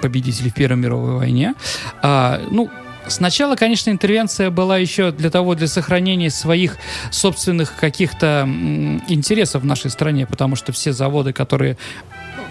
победители 0.00 0.48
в 0.48 0.54
Первой 0.54 0.76
мировой 0.76 1.16
войне. 1.16 1.54
А, 2.02 2.40
ну, 2.50 2.70
Сначала, 3.08 3.56
конечно, 3.56 3.90
интервенция 3.90 4.50
была 4.50 4.76
еще 4.76 5.12
для 5.12 5.30
того, 5.30 5.54
для 5.54 5.66
сохранения 5.66 6.28
своих 6.28 6.76
собственных 7.10 7.74
каких-то 7.76 8.46
интересов 9.08 9.62
в 9.62 9.64
нашей 9.64 9.90
стране, 9.90 10.26
потому 10.26 10.56
что 10.56 10.72
все 10.72 10.92
заводы, 10.92 11.32
которые 11.32 11.78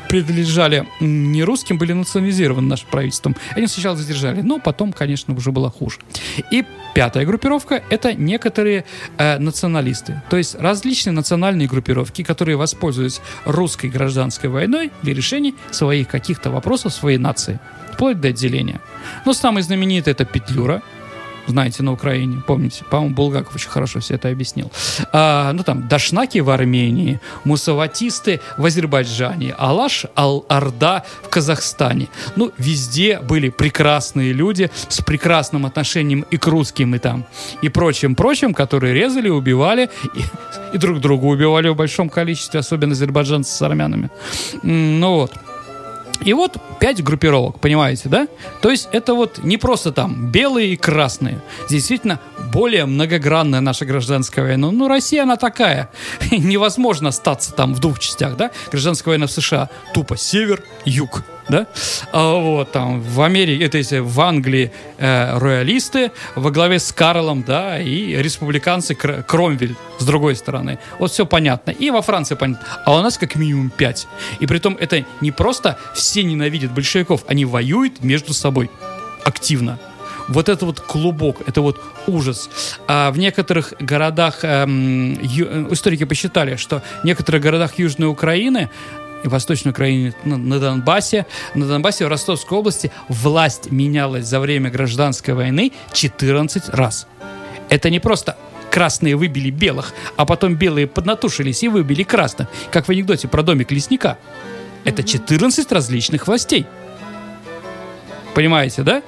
принадлежали 0.07 0.87
не 0.99 1.43
русским, 1.43 1.77
были 1.77 1.93
национализированы 1.93 2.67
нашим 2.67 2.87
правительством. 2.89 3.35
Они 3.55 3.67
сначала 3.67 3.95
задержали, 3.95 4.41
но 4.41 4.59
потом, 4.59 4.93
конечно, 4.93 5.35
уже 5.35 5.51
было 5.51 5.69
хуже. 5.69 5.99
И 6.51 6.65
пятая 6.95 7.25
группировка— 7.25 7.83
это 7.89 8.13
некоторые 8.13 8.85
э, 9.17 9.37
националисты, 9.37 10.21
то 10.29 10.37
есть 10.37 10.55
различные 10.55 11.13
национальные 11.13 11.67
группировки, 11.67 12.23
которые 12.23 12.57
воспользуются 12.57 13.21
русской 13.45 13.89
гражданской 13.89 14.49
войной 14.49 14.91
для 15.01 15.13
решения 15.13 15.53
своих 15.71 16.07
каких-то 16.07 16.49
вопросов 16.49 16.93
своей 16.93 17.17
нации, 17.17 17.59
вплоть 17.93 18.19
до 18.19 18.29
отделения. 18.29 18.81
Но 19.25 19.33
самый 19.33 19.63
знаменитый— 19.63 20.11
это 20.13 20.25
Петлюра, 20.25 20.81
знаете, 21.47 21.83
на 21.83 21.91
Украине, 21.91 22.41
помните, 22.45 22.83
по-моему, 22.89 23.15
Булгаков 23.15 23.55
очень 23.55 23.69
хорошо 23.69 23.99
все 23.99 24.15
это 24.15 24.29
объяснил. 24.29 24.71
А, 25.13 25.51
ну 25.53 25.63
там, 25.63 25.87
дашнаки 25.87 26.39
в 26.39 26.49
Армении, 26.49 27.19
мусаватисты 27.43 28.41
в 28.57 28.65
Азербайджане, 28.65 29.53
Алаш 29.57 30.05
Ал-Арда 30.15 31.03
в 31.23 31.29
Казахстане. 31.29 32.09
Ну, 32.35 32.51
везде 32.57 33.19
были 33.19 33.49
прекрасные 33.49 34.33
люди 34.33 34.69
с 34.89 35.01
прекрасным 35.01 35.65
отношением 35.65 36.25
и 36.31 36.37
к 36.37 36.47
русским, 36.47 36.95
и 36.95 36.99
там, 36.99 37.25
и 37.61 37.69
прочим-прочим, 37.69 38.53
которые 38.53 38.93
резали, 38.93 39.29
убивали, 39.29 39.89
и, 40.15 40.75
и 40.75 40.77
друг 40.77 40.99
друга 40.99 41.25
убивали 41.25 41.69
в 41.69 41.75
большом 41.75 42.09
количестве, 42.09 42.59
особенно 42.59 42.93
азербайджанцы 42.93 43.51
с 43.51 43.61
армянами. 43.61 44.09
Ну 44.63 45.15
вот. 45.15 45.33
И 46.25 46.33
вот 46.33 46.57
пять 46.79 47.03
группировок, 47.03 47.59
понимаете, 47.59 48.09
да? 48.09 48.27
То 48.61 48.69
есть 48.69 48.89
это 48.91 49.13
вот 49.13 49.43
не 49.43 49.57
просто 49.57 49.91
там 49.91 50.31
белые 50.31 50.73
и 50.73 50.75
красные. 50.75 51.41
Здесь 51.67 51.81
действительно 51.81 52.19
более 52.51 52.85
многогранная 52.85 53.61
наша 53.61 53.85
гражданская 53.85 54.45
война. 54.45 54.71
Ну, 54.71 54.87
Россия, 54.87 55.23
она 55.23 55.37
такая. 55.37 55.89
Невозможно 56.31 57.09
остаться 57.09 57.53
там 57.53 57.73
в 57.73 57.79
двух 57.79 57.99
частях, 57.99 58.35
да? 58.35 58.51
Гражданская 58.71 59.13
война 59.13 59.27
в 59.27 59.31
США 59.31 59.69
тупо 59.93 60.17
север, 60.17 60.63
юг 60.85 61.23
да? 61.49 61.67
А 62.11 62.33
вот 62.33 62.71
там 62.71 63.01
в 63.01 63.21
Америке, 63.21 63.65
это 63.65 63.77
если 63.77 63.99
в 63.99 64.19
Англии 64.21 64.71
э, 64.97 65.37
роялисты 65.37 66.11
во 66.35 66.51
главе 66.51 66.79
с 66.79 66.91
Карлом, 66.91 67.43
да, 67.43 67.79
и 67.79 68.15
республиканцы 68.15 68.95
Кр- 68.95 69.23
Кромвель 69.23 69.75
с 69.99 70.05
другой 70.05 70.35
стороны. 70.35 70.79
Вот 70.99 71.11
все 71.11 71.25
понятно. 71.25 71.71
И 71.71 71.89
во 71.89 72.01
Франции 72.01 72.35
понятно. 72.35 72.65
А 72.85 72.95
у 72.95 73.01
нас 73.01 73.17
как 73.17 73.35
минимум 73.35 73.69
пять. 73.69 74.07
И 74.39 74.47
при 74.47 74.59
том 74.59 74.77
это 74.79 75.05
не 75.21 75.31
просто 75.31 75.77
все 75.93 76.23
ненавидят 76.23 76.71
большевиков, 76.71 77.23
они 77.27 77.45
воюют 77.45 78.03
между 78.03 78.33
собой 78.33 78.69
активно 79.23 79.79
вот 80.27 80.49
это 80.49 80.65
вот 80.65 80.79
клубок, 80.79 81.37
это 81.47 81.61
вот 81.61 81.81
ужас. 82.05 82.49
А 82.87 83.11
в 83.11 83.17
некоторых 83.17 83.73
городах, 83.79 84.39
эм, 84.43 85.17
ю, 85.21 85.71
историки 85.73 86.03
посчитали, 86.03 86.55
что 86.55 86.81
в 87.01 87.05
некоторых 87.05 87.41
городах 87.41 87.79
Южной 87.79 88.09
Украины 88.09 88.69
и 89.23 89.27
Восточной 89.27 89.71
Украине, 89.71 90.13
на, 90.23 90.59
Донбассе. 90.59 91.25
На 91.53 91.67
Донбассе 91.67 92.05
в 92.05 92.09
Ростовской 92.09 92.57
области 92.57 92.91
власть 93.09 93.71
менялась 93.71 94.25
за 94.25 94.39
время 94.39 94.69
гражданской 94.69 95.33
войны 95.33 95.71
14 95.93 96.69
раз. 96.69 97.07
Это 97.69 97.89
не 97.89 97.99
просто 97.99 98.37
красные 98.71 99.15
выбили 99.15 99.49
белых, 99.49 99.93
а 100.17 100.25
потом 100.25 100.55
белые 100.55 100.87
поднатушились 100.87 101.63
и 101.63 101.67
выбили 101.67 102.03
красных, 102.03 102.47
как 102.71 102.87
в 102.87 102.91
анекдоте 102.91 103.27
про 103.27 103.43
домик 103.43 103.71
лесника. 103.71 104.17
Это 104.83 105.03
14 105.03 105.71
различных 105.71 106.27
властей. 106.27 106.65
Понимаете, 108.33 108.83
да? 108.83 109.01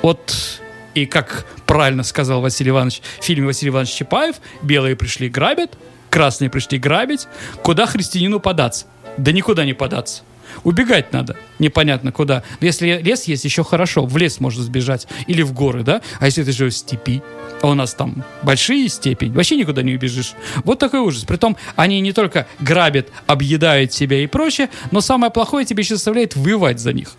Вот 0.00 0.60
и 0.94 1.06
как 1.06 1.46
правильно 1.66 2.02
сказал 2.02 2.40
Василий 2.40 2.70
Иванович 2.70 3.02
в 3.20 3.24
фильме 3.24 3.46
Василий 3.46 3.70
Иванович 3.70 3.94
Чапаев, 3.94 4.36
белые 4.62 4.96
пришли 4.96 5.28
грабят, 5.28 5.76
красные 6.10 6.50
пришли 6.50 6.78
грабить, 6.78 7.28
куда 7.62 7.86
христианину 7.86 8.40
податься? 8.40 8.86
Да 9.16 9.32
никуда 9.32 9.64
не 9.64 9.74
податься. 9.74 10.22
Убегать 10.64 11.12
надо, 11.12 11.36
непонятно 11.58 12.12
куда. 12.12 12.42
Если 12.60 13.00
лес 13.02 13.24
есть, 13.24 13.44
еще 13.44 13.64
хорошо, 13.64 14.04
в 14.04 14.16
лес 14.16 14.40
можно 14.40 14.62
сбежать. 14.62 15.06
Или 15.26 15.42
в 15.42 15.52
горы, 15.52 15.82
да? 15.82 16.02
А 16.20 16.26
если 16.26 16.44
ты 16.44 16.52
живешь 16.52 16.74
в 16.74 16.78
степи, 16.78 17.22
а 17.62 17.68
у 17.68 17.74
нас 17.74 17.94
там 17.94 18.24
большие 18.42 18.88
степи, 18.88 19.26
вообще 19.26 19.56
никуда 19.56 19.82
не 19.82 19.94
убежишь. 19.94 20.34
Вот 20.64 20.78
такой 20.78 21.00
ужас. 21.00 21.24
Притом 21.24 21.56
они 21.76 22.00
не 22.00 22.12
только 22.12 22.46
грабят, 22.60 23.08
объедают 23.26 23.92
себя 23.92 24.22
и 24.22 24.26
прочее, 24.26 24.68
но 24.90 25.00
самое 25.00 25.32
плохое 25.32 25.64
тебе 25.64 25.82
еще 25.82 25.94
заставляет 25.94 26.36
воевать 26.36 26.80
за 26.80 26.92
них. 26.92 27.12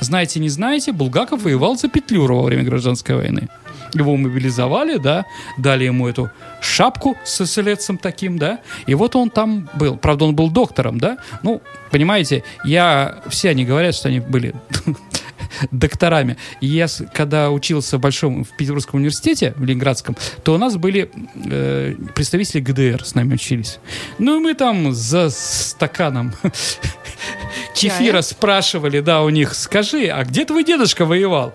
Знаете, 0.00 0.40
не 0.40 0.48
знаете, 0.48 0.92
Булгаков 0.92 1.42
воевал 1.42 1.76
за 1.76 1.88
Петлюру 1.88 2.36
во 2.36 2.42
время 2.42 2.62
гражданской 2.62 3.14
войны 3.14 3.48
его 3.94 4.16
мобилизовали, 4.16 4.98
да, 4.98 5.24
дали 5.58 5.84
ему 5.84 6.08
эту 6.08 6.30
шапку 6.60 7.16
с 7.24 7.40
эселецем 7.40 7.98
таким, 7.98 8.38
да, 8.38 8.60
и 8.86 8.94
вот 8.94 9.16
он 9.16 9.30
там 9.30 9.68
был. 9.74 9.96
Правда, 9.96 10.24
он 10.26 10.34
был 10.34 10.50
доктором, 10.50 10.98
да. 10.98 11.18
Ну, 11.42 11.62
понимаете, 11.90 12.44
я... 12.64 13.22
Все 13.28 13.50
они 13.50 13.64
говорят, 13.64 13.94
что 13.94 14.08
они 14.08 14.20
были 14.20 14.54
докторами. 15.70 16.36
И 16.60 16.66
я, 16.66 16.86
когда 17.12 17.50
учился 17.50 17.98
в 17.98 18.00
Большом, 18.00 18.44
в 18.44 18.56
Петербургском 18.56 19.00
университете, 19.00 19.54
в 19.56 19.64
Ленинградском, 19.64 20.16
то 20.42 20.54
у 20.54 20.58
нас 20.58 20.76
были 20.76 21.10
э, 21.44 21.94
представители 22.14 22.60
ГДР 22.60 23.04
с 23.04 23.14
нами 23.14 23.34
учились. 23.34 23.78
Ну, 24.18 24.38
и 24.38 24.42
мы 24.42 24.54
там 24.54 24.92
за 24.92 25.30
стаканом 25.30 26.32
кефира 27.74 28.22
спрашивали, 28.22 29.00
да, 29.00 29.22
у 29.22 29.28
них, 29.28 29.54
скажи, 29.54 30.06
а 30.06 30.24
где 30.24 30.44
твой 30.44 30.64
дедушка 30.64 31.04
воевал? 31.04 31.54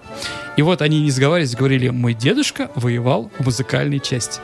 И 0.57 0.61
вот 0.61 0.81
они, 0.81 1.01
не 1.01 1.11
сговариваясь, 1.11 1.55
говорили, 1.55 1.89
мой 1.89 2.13
дедушка 2.13 2.69
воевал 2.75 3.31
в 3.39 3.45
музыкальной 3.45 3.99
части. 3.99 4.41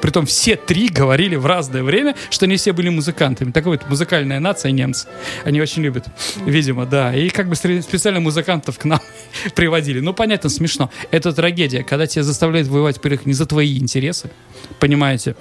Притом 0.00 0.26
все 0.26 0.56
три 0.56 0.88
говорили 0.88 1.36
в 1.36 1.46
разное 1.46 1.82
время, 1.82 2.14
что 2.30 2.46
не 2.46 2.56
все 2.56 2.72
были 2.72 2.88
музыкантами. 2.88 3.50
Такая 3.50 3.72
вот 3.72 3.88
музыкальная 3.88 4.38
нация 4.40 4.70
немцы. 4.70 5.08
Они 5.44 5.60
очень 5.60 5.82
любят, 5.82 6.06
видимо, 6.46 6.86
да. 6.86 7.14
И 7.14 7.28
как 7.30 7.48
бы 7.48 7.56
специально 7.56 8.20
музыкантов 8.20 8.78
к 8.78 8.84
нам 8.84 9.00
приводили. 9.54 10.00
Ну, 10.00 10.14
понятно, 10.14 10.50
смешно. 10.50 10.90
Это 11.10 11.32
трагедия, 11.32 11.82
когда 11.82 12.06
тебя 12.06 12.22
заставляют 12.22 12.68
воевать, 12.68 12.96
во-первых, 12.96 13.26
не 13.26 13.32
за 13.32 13.46
твои 13.46 13.78
интересы, 13.78 14.30
понимаете, 14.78 15.34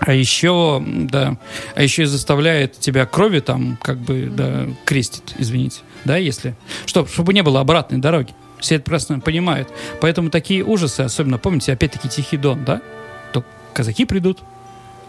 а 0.00 0.12
еще, 0.12 0.82
да, 0.84 1.36
а 1.74 1.82
еще 1.82 2.02
и 2.02 2.06
заставляет 2.06 2.78
тебя 2.78 3.06
крови 3.06 3.40
там, 3.40 3.78
как 3.80 3.98
бы, 3.98 4.30
да, 4.30 4.66
крестит, 4.84 5.34
извините, 5.38 5.80
да, 6.04 6.16
если, 6.16 6.54
чтобы, 6.86 7.08
чтобы 7.08 7.32
не 7.32 7.42
было 7.42 7.60
обратной 7.60 7.98
дороги. 7.98 8.32
Все 8.60 8.76
это 8.76 8.84
прекрасно 8.84 9.20
понимают. 9.20 9.68
Поэтому 10.00 10.30
такие 10.30 10.64
ужасы, 10.64 11.02
особенно, 11.02 11.38
помните, 11.38 11.72
опять-таки 11.72 12.08
Тихий 12.08 12.38
Дон, 12.38 12.64
да? 12.64 12.80
То 13.32 13.44
казаки 13.74 14.06
придут, 14.06 14.38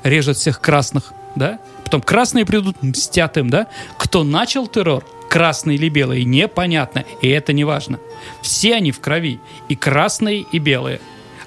режут 0.04 0.38
всех 0.38 0.60
красных, 0.60 1.14
да? 1.36 1.60
Потом 1.86 2.02
красные 2.02 2.46
придут, 2.46 2.82
мстят 2.84 3.38
им, 3.38 3.50
да? 3.50 3.68
Кто 3.98 4.24
начал 4.24 4.68
террор, 4.68 5.06
красные 5.30 5.78
или 5.78 5.88
белые, 5.90 6.26
непонятно. 6.26 7.06
И 7.22 7.30
это 7.30 7.54
не 7.54 7.64
важно. 7.64 8.00
Все 8.42 8.76
они 8.76 8.92
в 8.92 9.00
крови. 9.00 9.40
И 9.70 9.76
красные, 9.76 10.42
и 10.42 10.60
белые. 10.60 11.00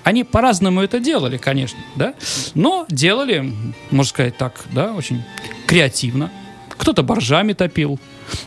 Они 0.09 0.25
по-разному 0.25 0.81
это 0.81 1.01
делали, 1.01 1.37
конечно, 1.37 1.79
да? 1.95 2.15
Но 2.55 2.87
делали, 2.89 3.53
можно 3.91 4.09
сказать 4.09 4.39
так, 4.39 4.65
да, 4.73 4.95
очень 4.95 5.23
креативно. 5.67 6.31
Кто-то 6.71 7.03
боржами 7.03 7.53
топил, 7.53 8.01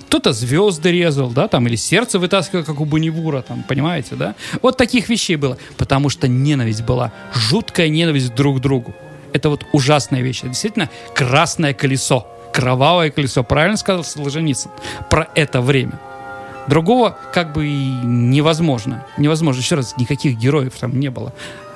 кто-то 0.07 0.33
звезды 0.33 0.91
резал, 0.91 1.29
да, 1.29 1.47
там, 1.47 1.67
или 1.67 1.75
сердце 1.75 2.17
вытаскивал, 2.17 2.63
как 2.63 2.81
у 2.81 2.85
Бонневура, 2.85 3.43
там, 3.43 3.61
понимаете, 3.61 4.15
да? 4.15 4.33
Вот 4.63 4.75
таких 4.75 5.07
вещей 5.07 5.35
было, 5.35 5.59
потому 5.77 6.09
что 6.09 6.27
ненависть 6.27 6.81
была, 6.81 7.11
жуткая 7.31 7.89
ненависть 7.89 8.33
друг 8.33 8.57
к 8.57 8.59
другу. 8.59 8.95
Это 9.31 9.49
вот 9.49 9.63
ужасная 9.71 10.21
вещь. 10.21 10.41
Действительно, 10.41 10.89
красное 11.13 11.75
колесо, 11.75 12.25
кровавое 12.51 13.11
колесо. 13.11 13.43
Правильно 13.43 13.77
сказал 13.77 14.03
Солженицын 14.03 14.71
про 15.11 15.29
это 15.35 15.61
время. 15.61 15.99
Другого 16.67 17.17
как 17.33 17.53
бы 17.53 17.67
и 17.67 17.91
невозможно. 18.03 19.05
Невозможно. 19.17 19.59
Еще 19.59 19.75
раз, 19.75 19.95
никаких 19.97 20.37
героев 20.37 20.73
там 20.79 20.99
не 20.99 21.09
было. 21.09 21.33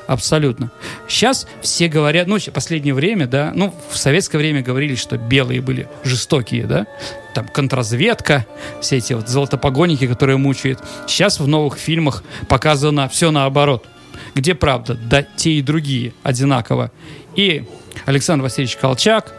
Абсолютно. 0.07 0.71
Сейчас 1.07 1.47
все 1.61 1.87
говорят, 1.87 2.27
ну, 2.27 2.37
последнее 2.53 2.93
время, 2.93 3.25
да, 3.25 3.51
ну, 3.55 3.73
в 3.89 3.97
советское 3.97 4.37
время 4.37 4.61
говорили, 4.61 4.93
что 4.93 5.17
белые 5.17 5.61
были 5.61 5.87
жестокие, 6.03 6.67
да, 6.67 6.85
там, 7.33 7.47
контрразведка, 7.47 8.45
все 8.81 8.97
эти 8.97 9.13
вот 9.13 9.27
золотопогонники, 9.27 10.05
которые 10.05 10.37
мучают. 10.37 10.79
Сейчас 11.07 11.39
в 11.39 11.47
новых 11.47 11.77
фильмах 11.77 12.23
показано 12.47 13.09
все 13.09 13.31
наоборот. 13.31 13.87
Где 14.35 14.53
правда? 14.53 14.93
Да, 14.93 15.23
те 15.23 15.53
и 15.53 15.61
другие 15.63 16.13
одинаково. 16.21 16.91
И 17.35 17.65
Александр 18.05 18.43
Васильевич 18.43 18.77
Колчак, 18.77 19.33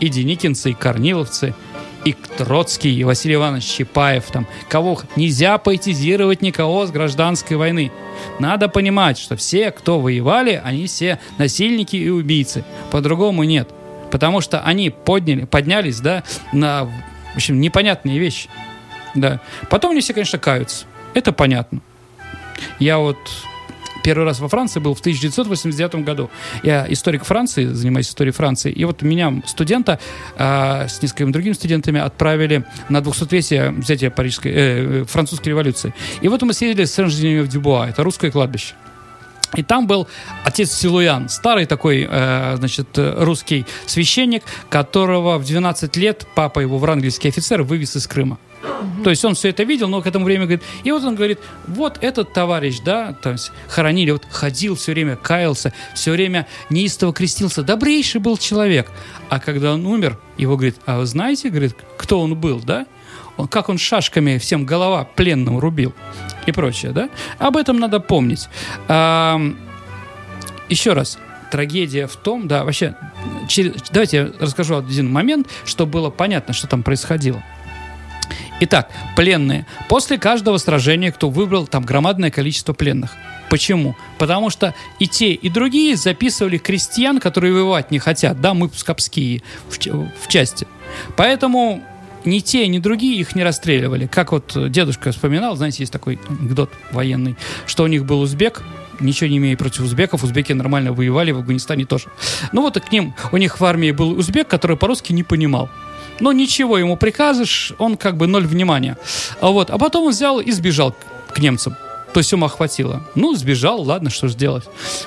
и 0.00 0.08
Деникинцы, 0.08 0.70
и 0.70 0.74
Корниловцы– 0.74 1.54
и 2.04 2.12
Троцкий, 2.12 2.94
и 2.94 3.04
Василий 3.04 3.34
Иванович 3.34 3.64
Чапаев, 3.64 4.24
там, 4.26 4.46
кого 4.68 5.00
нельзя 5.16 5.58
поэтизировать 5.58 6.42
никого 6.42 6.86
с 6.86 6.90
гражданской 6.90 7.56
войны. 7.56 7.92
Надо 8.38 8.68
понимать, 8.68 9.18
что 9.18 9.36
все, 9.36 9.70
кто 9.70 10.00
воевали, 10.00 10.60
они 10.64 10.86
все 10.86 11.18
насильники 11.38 11.96
и 11.96 12.08
убийцы. 12.08 12.64
По-другому 12.90 13.44
нет. 13.44 13.68
Потому 14.10 14.40
что 14.40 14.60
они 14.60 14.90
подняли, 14.90 15.44
поднялись, 15.44 16.00
да, 16.00 16.24
на, 16.52 16.84
в 16.84 17.36
общем, 17.36 17.60
непонятные 17.60 18.18
вещи. 18.18 18.48
Да. 19.14 19.40
Потом 19.68 19.92
они 19.92 20.00
все, 20.00 20.14
конечно, 20.14 20.38
каются. 20.38 20.86
Это 21.14 21.32
понятно. 21.32 21.80
Я 22.78 22.98
вот 22.98 23.18
первый 24.02 24.24
раз 24.24 24.40
во 24.40 24.48
Франции 24.48 24.80
был 24.80 24.94
в 24.94 25.00
1989 25.00 26.04
году. 26.04 26.30
Я 26.62 26.86
историк 26.88 27.24
Франции, 27.24 27.66
занимаюсь 27.66 28.08
историей 28.08 28.32
Франции. 28.32 28.72
И 28.72 28.84
вот 28.84 29.02
меня, 29.02 29.42
студента, 29.46 29.98
э, 30.36 30.88
с 30.88 31.02
несколькими 31.02 31.32
другими 31.32 31.52
студентами 31.52 32.00
отправили 32.00 32.64
на 32.88 32.98
200-летие 32.98 33.70
взятия 33.70 34.10
Парижской, 34.10 34.52
э, 34.54 35.04
французской 35.04 35.50
революции. 35.50 35.94
И 36.20 36.28
вот 36.28 36.42
мы 36.42 36.52
съездили 36.52 36.84
с 36.84 36.94
Сен-Женевьев 36.94 37.48
Дюбуа, 37.48 37.88
это 37.88 38.02
русское 38.02 38.30
кладбище. 38.30 38.74
И 39.56 39.62
там 39.62 39.86
был 39.86 40.06
отец 40.44 40.70
Силуян, 40.72 41.28
старый 41.28 41.66
такой, 41.66 42.06
э, 42.08 42.56
значит, 42.56 42.88
русский 42.94 43.66
священник, 43.86 44.44
которого 44.68 45.38
в 45.38 45.44
12 45.44 45.96
лет 45.96 46.26
папа 46.34 46.60
его 46.60 46.78
врангельский 46.78 47.30
офицер 47.30 47.62
вывез 47.62 47.96
из 47.96 48.06
Крыма. 48.06 48.38
То 49.04 49.10
есть 49.10 49.24
он 49.24 49.34
все 49.34 49.48
это 49.48 49.62
видел, 49.62 49.88
но 49.88 50.02
к 50.02 50.06
этому 50.06 50.24
времени 50.24 50.44
говорит, 50.44 50.62
и 50.84 50.92
вот 50.92 51.02
он 51.04 51.14
говорит, 51.14 51.38
вот 51.66 51.98
этот 52.02 52.32
товарищ, 52.32 52.80
да, 52.84 53.12
то 53.12 53.32
есть 53.32 53.52
хоронили, 53.68 54.10
вот 54.10 54.26
ходил 54.30 54.76
все 54.76 54.92
время, 54.92 55.16
каялся, 55.16 55.72
все 55.94 56.12
время 56.12 56.46
неистово 56.68 57.12
крестился, 57.12 57.62
добрейший 57.62 58.20
был 58.20 58.36
человек. 58.36 58.90
А 59.28 59.40
когда 59.40 59.74
он 59.74 59.86
умер, 59.86 60.18
его 60.36 60.56
говорит, 60.56 60.76
а 60.86 60.98
вы 60.98 61.06
знаете, 61.06 61.48
говорит, 61.48 61.74
кто 61.96 62.20
он 62.20 62.36
был, 62.36 62.60
да? 62.60 62.86
Он, 63.36 63.48
как 63.48 63.68
он 63.70 63.78
шашками 63.78 64.38
всем 64.38 64.66
голова 64.66 65.04
пленным 65.04 65.58
рубил 65.58 65.94
и 66.46 66.52
прочее, 66.52 66.92
да? 66.92 67.08
Об 67.38 67.56
этом 67.56 67.78
надо 67.78 68.00
помнить. 68.00 68.48
А, 68.88 69.40
еще 70.68 70.92
раз, 70.92 71.18
трагедия 71.50 72.06
в 72.06 72.16
том, 72.16 72.48
да, 72.48 72.64
вообще, 72.64 72.94
через, 73.48 73.74
давайте 73.90 74.16
я 74.16 74.30
расскажу 74.38 74.76
один 74.76 75.10
момент, 75.10 75.48
чтобы 75.64 75.92
было 75.92 76.10
понятно, 76.10 76.54
что 76.54 76.66
там 76.66 76.82
происходило. 76.82 77.42
Итак, 78.60 78.90
пленные. 79.16 79.66
После 79.88 80.18
каждого 80.18 80.58
сражения 80.58 81.10
кто 81.12 81.30
выбрал 81.30 81.66
там 81.66 81.82
громадное 81.82 82.30
количество 82.30 82.74
пленных. 82.74 83.16
Почему? 83.48 83.96
Потому 84.18 84.50
что 84.50 84.74
и 84.98 85.08
те, 85.08 85.32
и 85.32 85.48
другие 85.48 85.96
записывали 85.96 86.58
крестьян, 86.58 87.18
которые 87.18 87.52
воевать 87.52 87.90
не 87.90 87.98
хотят, 87.98 88.40
да, 88.40 88.54
мы 88.54 88.68
пскопские 88.68 89.42
в, 89.68 89.78
в 89.78 90.28
части. 90.28 90.68
Поэтому 91.16 91.82
ни 92.24 92.40
те, 92.40 92.66
ни 92.68 92.78
другие 92.78 93.18
их 93.20 93.34
не 93.34 93.42
расстреливали. 93.42 94.06
Как 94.06 94.32
вот 94.32 94.56
дедушка 94.70 95.12
вспоминал, 95.12 95.56
знаете, 95.56 95.82
есть 95.82 95.92
такой 95.92 96.18
анекдот 96.28 96.70
военный, 96.92 97.36
что 97.66 97.84
у 97.84 97.86
них 97.86 98.04
был 98.04 98.20
узбек, 98.20 98.62
ничего 99.00 99.28
не 99.28 99.38
имея 99.38 99.56
против 99.56 99.82
узбеков, 99.82 100.24
узбеки 100.24 100.52
нормально 100.52 100.92
воевали, 100.92 101.32
в 101.32 101.38
Афганистане 101.38 101.86
тоже. 101.86 102.08
Ну 102.52 102.62
вот 102.62 102.76
и 102.76 102.80
к 102.80 102.92
ним, 102.92 103.14
у 103.32 103.36
них 103.36 103.60
в 103.60 103.64
армии 103.64 103.90
был 103.90 104.10
узбек, 104.12 104.48
который 104.48 104.76
по-русски 104.76 105.12
не 105.12 105.22
понимал. 105.22 105.68
Но 106.20 106.32
ничего 106.32 106.76
ему 106.76 106.96
приказываешь, 106.96 107.72
он 107.78 107.96
как 107.96 108.16
бы 108.16 108.26
ноль 108.26 108.46
внимания. 108.46 108.98
А, 109.40 109.48
вот. 109.48 109.70
а 109.70 109.78
потом 109.78 110.04
он 110.04 110.10
взял 110.10 110.38
и 110.38 110.50
сбежал 110.52 110.94
к 111.32 111.38
немцам. 111.38 111.76
То 112.12 112.18
есть 112.18 112.32
ума 112.32 112.48
хватило. 112.48 113.02
Ну, 113.14 113.34
сбежал, 113.34 113.82
ладно, 113.82 114.10
что 114.10 114.28
ж 114.28 114.34
делать. 114.34 114.64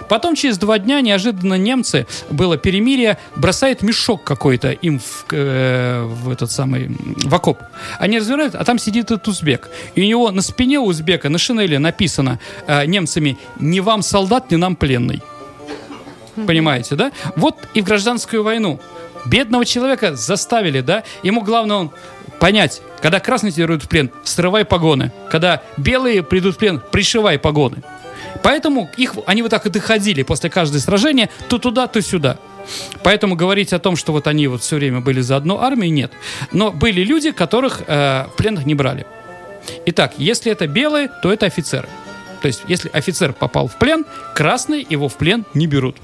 Потом 0.07 0.35
через 0.35 0.57
два 0.57 0.79
дня 0.79 1.01
неожиданно 1.01 1.55
немцы, 1.55 2.07
было 2.29 2.57
перемирие, 2.57 3.17
бросает 3.35 3.81
мешок 3.81 4.23
какой-то 4.23 4.71
им 4.71 4.99
в, 4.99 5.25
э, 5.31 6.03
в 6.03 6.29
этот 6.29 6.51
самый, 6.51 6.95
в 7.23 7.33
окоп. 7.35 7.59
Они 7.99 8.19
разбирают, 8.19 8.55
а 8.55 8.63
там 8.63 8.79
сидит 8.79 9.05
этот 9.05 9.27
узбек. 9.27 9.69
И 9.95 10.01
у 10.01 10.05
него 10.05 10.31
на 10.31 10.41
спине 10.41 10.79
узбека, 10.79 11.29
на 11.29 11.37
шинели 11.37 11.77
написано 11.77 12.39
э, 12.67 12.85
немцами 12.85 13.37
«Не 13.59 13.81
вам 13.81 14.01
солдат, 14.01 14.51
не 14.51 14.57
нам 14.57 14.75
пленный». 14.75 15.21
Понимаете, 16.47 16.95
да? 16.95 17.11
Вот 17.35 17.57
и 17.75 17.81
в 17.81 17.83
гражданскую 17.83 18.43
войну 18.43 18.79
Бедного 19.25 19.65
человека 19.65 20.15
заставили, 20.15 20.81
да? 20.81 21.03
Ему 21.23 21.41
главное 21.41 21.77
он 21.77 21.91
понять, 22.39 22.81
когда 23.01 23.19
красные 23.19 23.51
тебя 23.51 23.67
в 23.67 23.87
плен, 23.87 24.11
срывай 24.23 24.65
погоны. 24.65 25.11
Когда 25.29 25.61
белые 25.77 26.23
придут 26.23 26.55
в 26.55 26.57
плен, 26.57 26.81
пришивай 26.91 27.39
погоны. 27.39 27.83
Поэтому 28.41 28.89
их, 28.97 29.15
они 29.25 29.41
вот 29.41 29.51
так 29.51 29.65
и 29.65 29.69
доходили 29.69 30.23
после 30.23 30.49
каждого 30.49 30.79
сражения 30.79 31.29
то 31.47 31.57
туда, 31.57 31.87
то 31.87 32.01
сюда. 32.01 32.37
Поэтому 33.03 33.35
говорить 33.35 33.73
о 33.73 33.79
том, 33.79 33.95
что 33.95 34.11
вот 34.11 34.27
они 34.27 34.47
вот 34.47 34.61
все 34.61 34.75
время 34.77 35.01
были 35.01 35.21
за 35.21 35.35
одну 35.35 35.59
армию, 35.59 35.91
нет. 35.93 36.11
Но 36.51 36.71
были 36.71 37.03
люди, 37.03 37.31
которых 37.31 37.81
э, 37.87 38.25
пленных 38.37 38.65
не 38.65 38.75
брали. 38.75 39.05
Итак, 39.85 40.13
если 40.17 40.51
это 40.51 40.67
белые, 40.67 41.09
то 41.21 41.31
это 41.31 41.45
офицеры. 41.45 41.87
То 42.41 42.47
есть, 42.47 42.63
если 42.67 42.89
офицер 42.89 43.31
попал 43.31 43.67
в 43.67 43.77
плен, 43.77 44.05
красные 44.35 44.85
его 44.89 45.07
в 45.07 45.15
плен 45.15 45.45
не 45.53 45.67
берут 45.67 45.95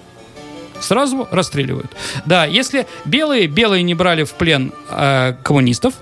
сразу 0.81 1.27
расстреливают. 1.31 1.91
Да, 2.25 2.45
если 2.45 2.87
белые, 3.05 3.47
белые 3.47 3.83
не 3.83 3.95
брали 3.95 4.23
в 4.23 4.33
плен 4.33 4.73
э, 4.89 5.33
коммунистов, 5.43 5.93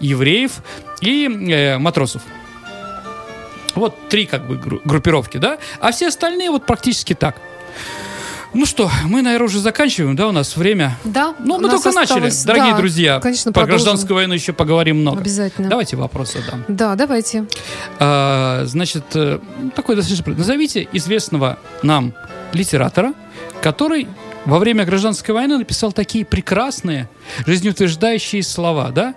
евреев 0.00 0.52
и 1.00 1.26
э, 1.26 1.78
матросов. 1.78 2.22
Вот 3.74 4.08
три 4.08 4.26
как 4.26 4.46
бы 4.46 4.56
группировки, 4.56 5.36
да? 5.36 5.58
А 5.80 5.92
все 5.92 6.08
остальные 6.08 6.50
вот 6.50 6.64
практически 6.64 7.14
так. 7.14 7.36
Ну 8.54 8.64
что, 8.64 8.90
мы, 9.04 9.20
наверное, 9.20 9.48
уже 9.48 9.58
заканчиваем, 9.58 10.16
да, 10.16 10.28
у 10.28 10.32
нас 10.32 10.56
время? 10.56 10.96
Да. 11.04 11.34
Ну, 11.38 11.58
мы 11.58 11.68
только 11.68 11.90
осталось, 11.90 12.08
начали, 12.10 12.46
дорогие 12.46 12.72
да, 12.72 12.78
друзья. 12.78 13.20
Конечно, 13.20 13.52
Про 13.52 13.62
продолжим. 13.62 13.84
гражданскую 13.84 14.16
войну 14.16 14.32
еще 14.32 14.54
поговорим 14.54 15.00
много. 15.00 15.20
Обязательно. 15.20 15.68
Давайте 15.68 15.96
вопросы 15.96 16.38
дам. 16.50 16.64
Да, 16.66 16.94
давайте. 16.94 17.44
А, 17.98 18.62
значит, 18.64 19.04
э, 19.14 19.40
такой 19.74 19.96
достаточно... 19.96 20.32
Назовите 20.32 20.88
известного 20.92 21.58
нам 21.82 22.14
литератора, 22.54 23.12
который 23.60 24.08
во 24.46 24.58
время 24.58 24.84
гражданской 24.84 25.34
войны 25.34 25.58
написал 25.58 25.92
такие 25.92 26.24
прекрасные, 26.24 27.08
жизнеутверждающие 27.46 28.42
слова, 28.42 28.90
да? 28.90 29.14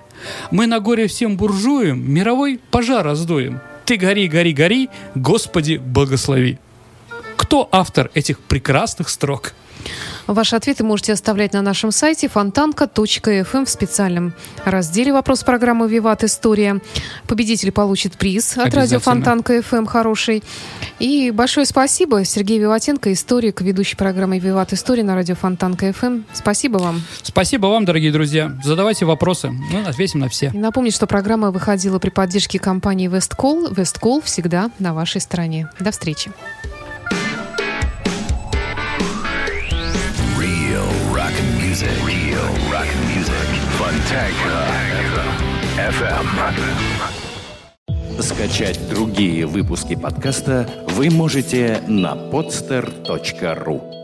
Мы 0.52 0.68
на 0.68 0.80
горе 0.80 1.08
всем 1.08 1.38
буржуям 1.38 2.12
мировой 2.12 2.60
пожар 2.72 3.06
раздуем. 3.06 3.62
Ты 3.86 3.96
гори, 3.96 4.28
гори, 4.28 4.54
гори, 4.54 4.90
Господи, 5.16 5.78
благослови. 5.78 6.58
Кто 7.38 7.70
автор 7.72 8.12
этих 8.14 8.40
прекрасных 8.40 9.08
строк? 9.10 9.54
Ваши 10.30 10.56
ответы 10.56 10.84
можете 10.84 11.14
оставлять 11.14 11.54
на 11.54 11.64
нашем 11.64 11.90
сайте 11.90 12.28
фонтанка.фм 12.28 13.66
в 13.66 13.70
специальном 13.70 14.36
разделе 14.64 15.12
«Вопрос 15.12 15.44
программы 15.44 15.90
«Виват 15.90 16.24
История». 16.24 16.82
Победитель 17.28 17.72
получит 17.72 18.16
приз 18.16 18.56
от 18.56 18.72
радио 18.76 19.00
Фонтанка 19.00 19.64
ФМ 19.64 19.88
хороший. 19.88 20.44
И 21.00 21.32
большое 21.32 21.66
спасибо 21.66 22.24
Сергей 22.26 22.60
Виватенко, 22.60 23.12
историк, 23.12 23.62
ведущий 23.62 23.96
программы 23.96 24.38
«Виват 24.38 24.72
История» 24.72 25.02
на 25.02 25.16
радио 25.16 25.34
Фонтанка 25.34 25.92
ФМ. 25.94 26.22
Спасибо 26.32 26.78
вам. 26.78 27.02
Спасибо 27.24 27.66
вам, 27.66 27.86
дорогие 27.86 28.12
друзья. 28.12 28.56
Задавайте 28.64 29.06
вопросы, 29.06 29.50
мы 29.50 29.82
ответим 29.82 30.20
на 30.20 30.30
все. 30.30 30.52
Напомню, 30.54 30.92
что 30.92 31.08
программа 31.08 31.50
выходила 31.50 31.98
при 31.98 32.12
поддержке 32.12 32.60
компании 32.60 33.08
«Весткол». 33.08 33.72
«Весткол» 33.72 34.22
всегда 34.22 34.70
на 34.78 34.94
вашей 34.94 35.22
стороне. 35.22 35.70
До 35.80 35.90
встречи. 35.90 36.32
Music. 41.80 42.04
Real 42.06 42.50
rock 42.72 42.88
music. 43.08 43.48
Fontanka 43.78 44.66
FM. 45.78 46.28
Скачать 48.22 48.80
другие 48.90 49.46
выпуски 49.46 49.96
подкаста 49.96 50.68
вы 50.90 51.10
можете 51.10 51.82
на 51.88 52.16
podster.ru 52.16 53.99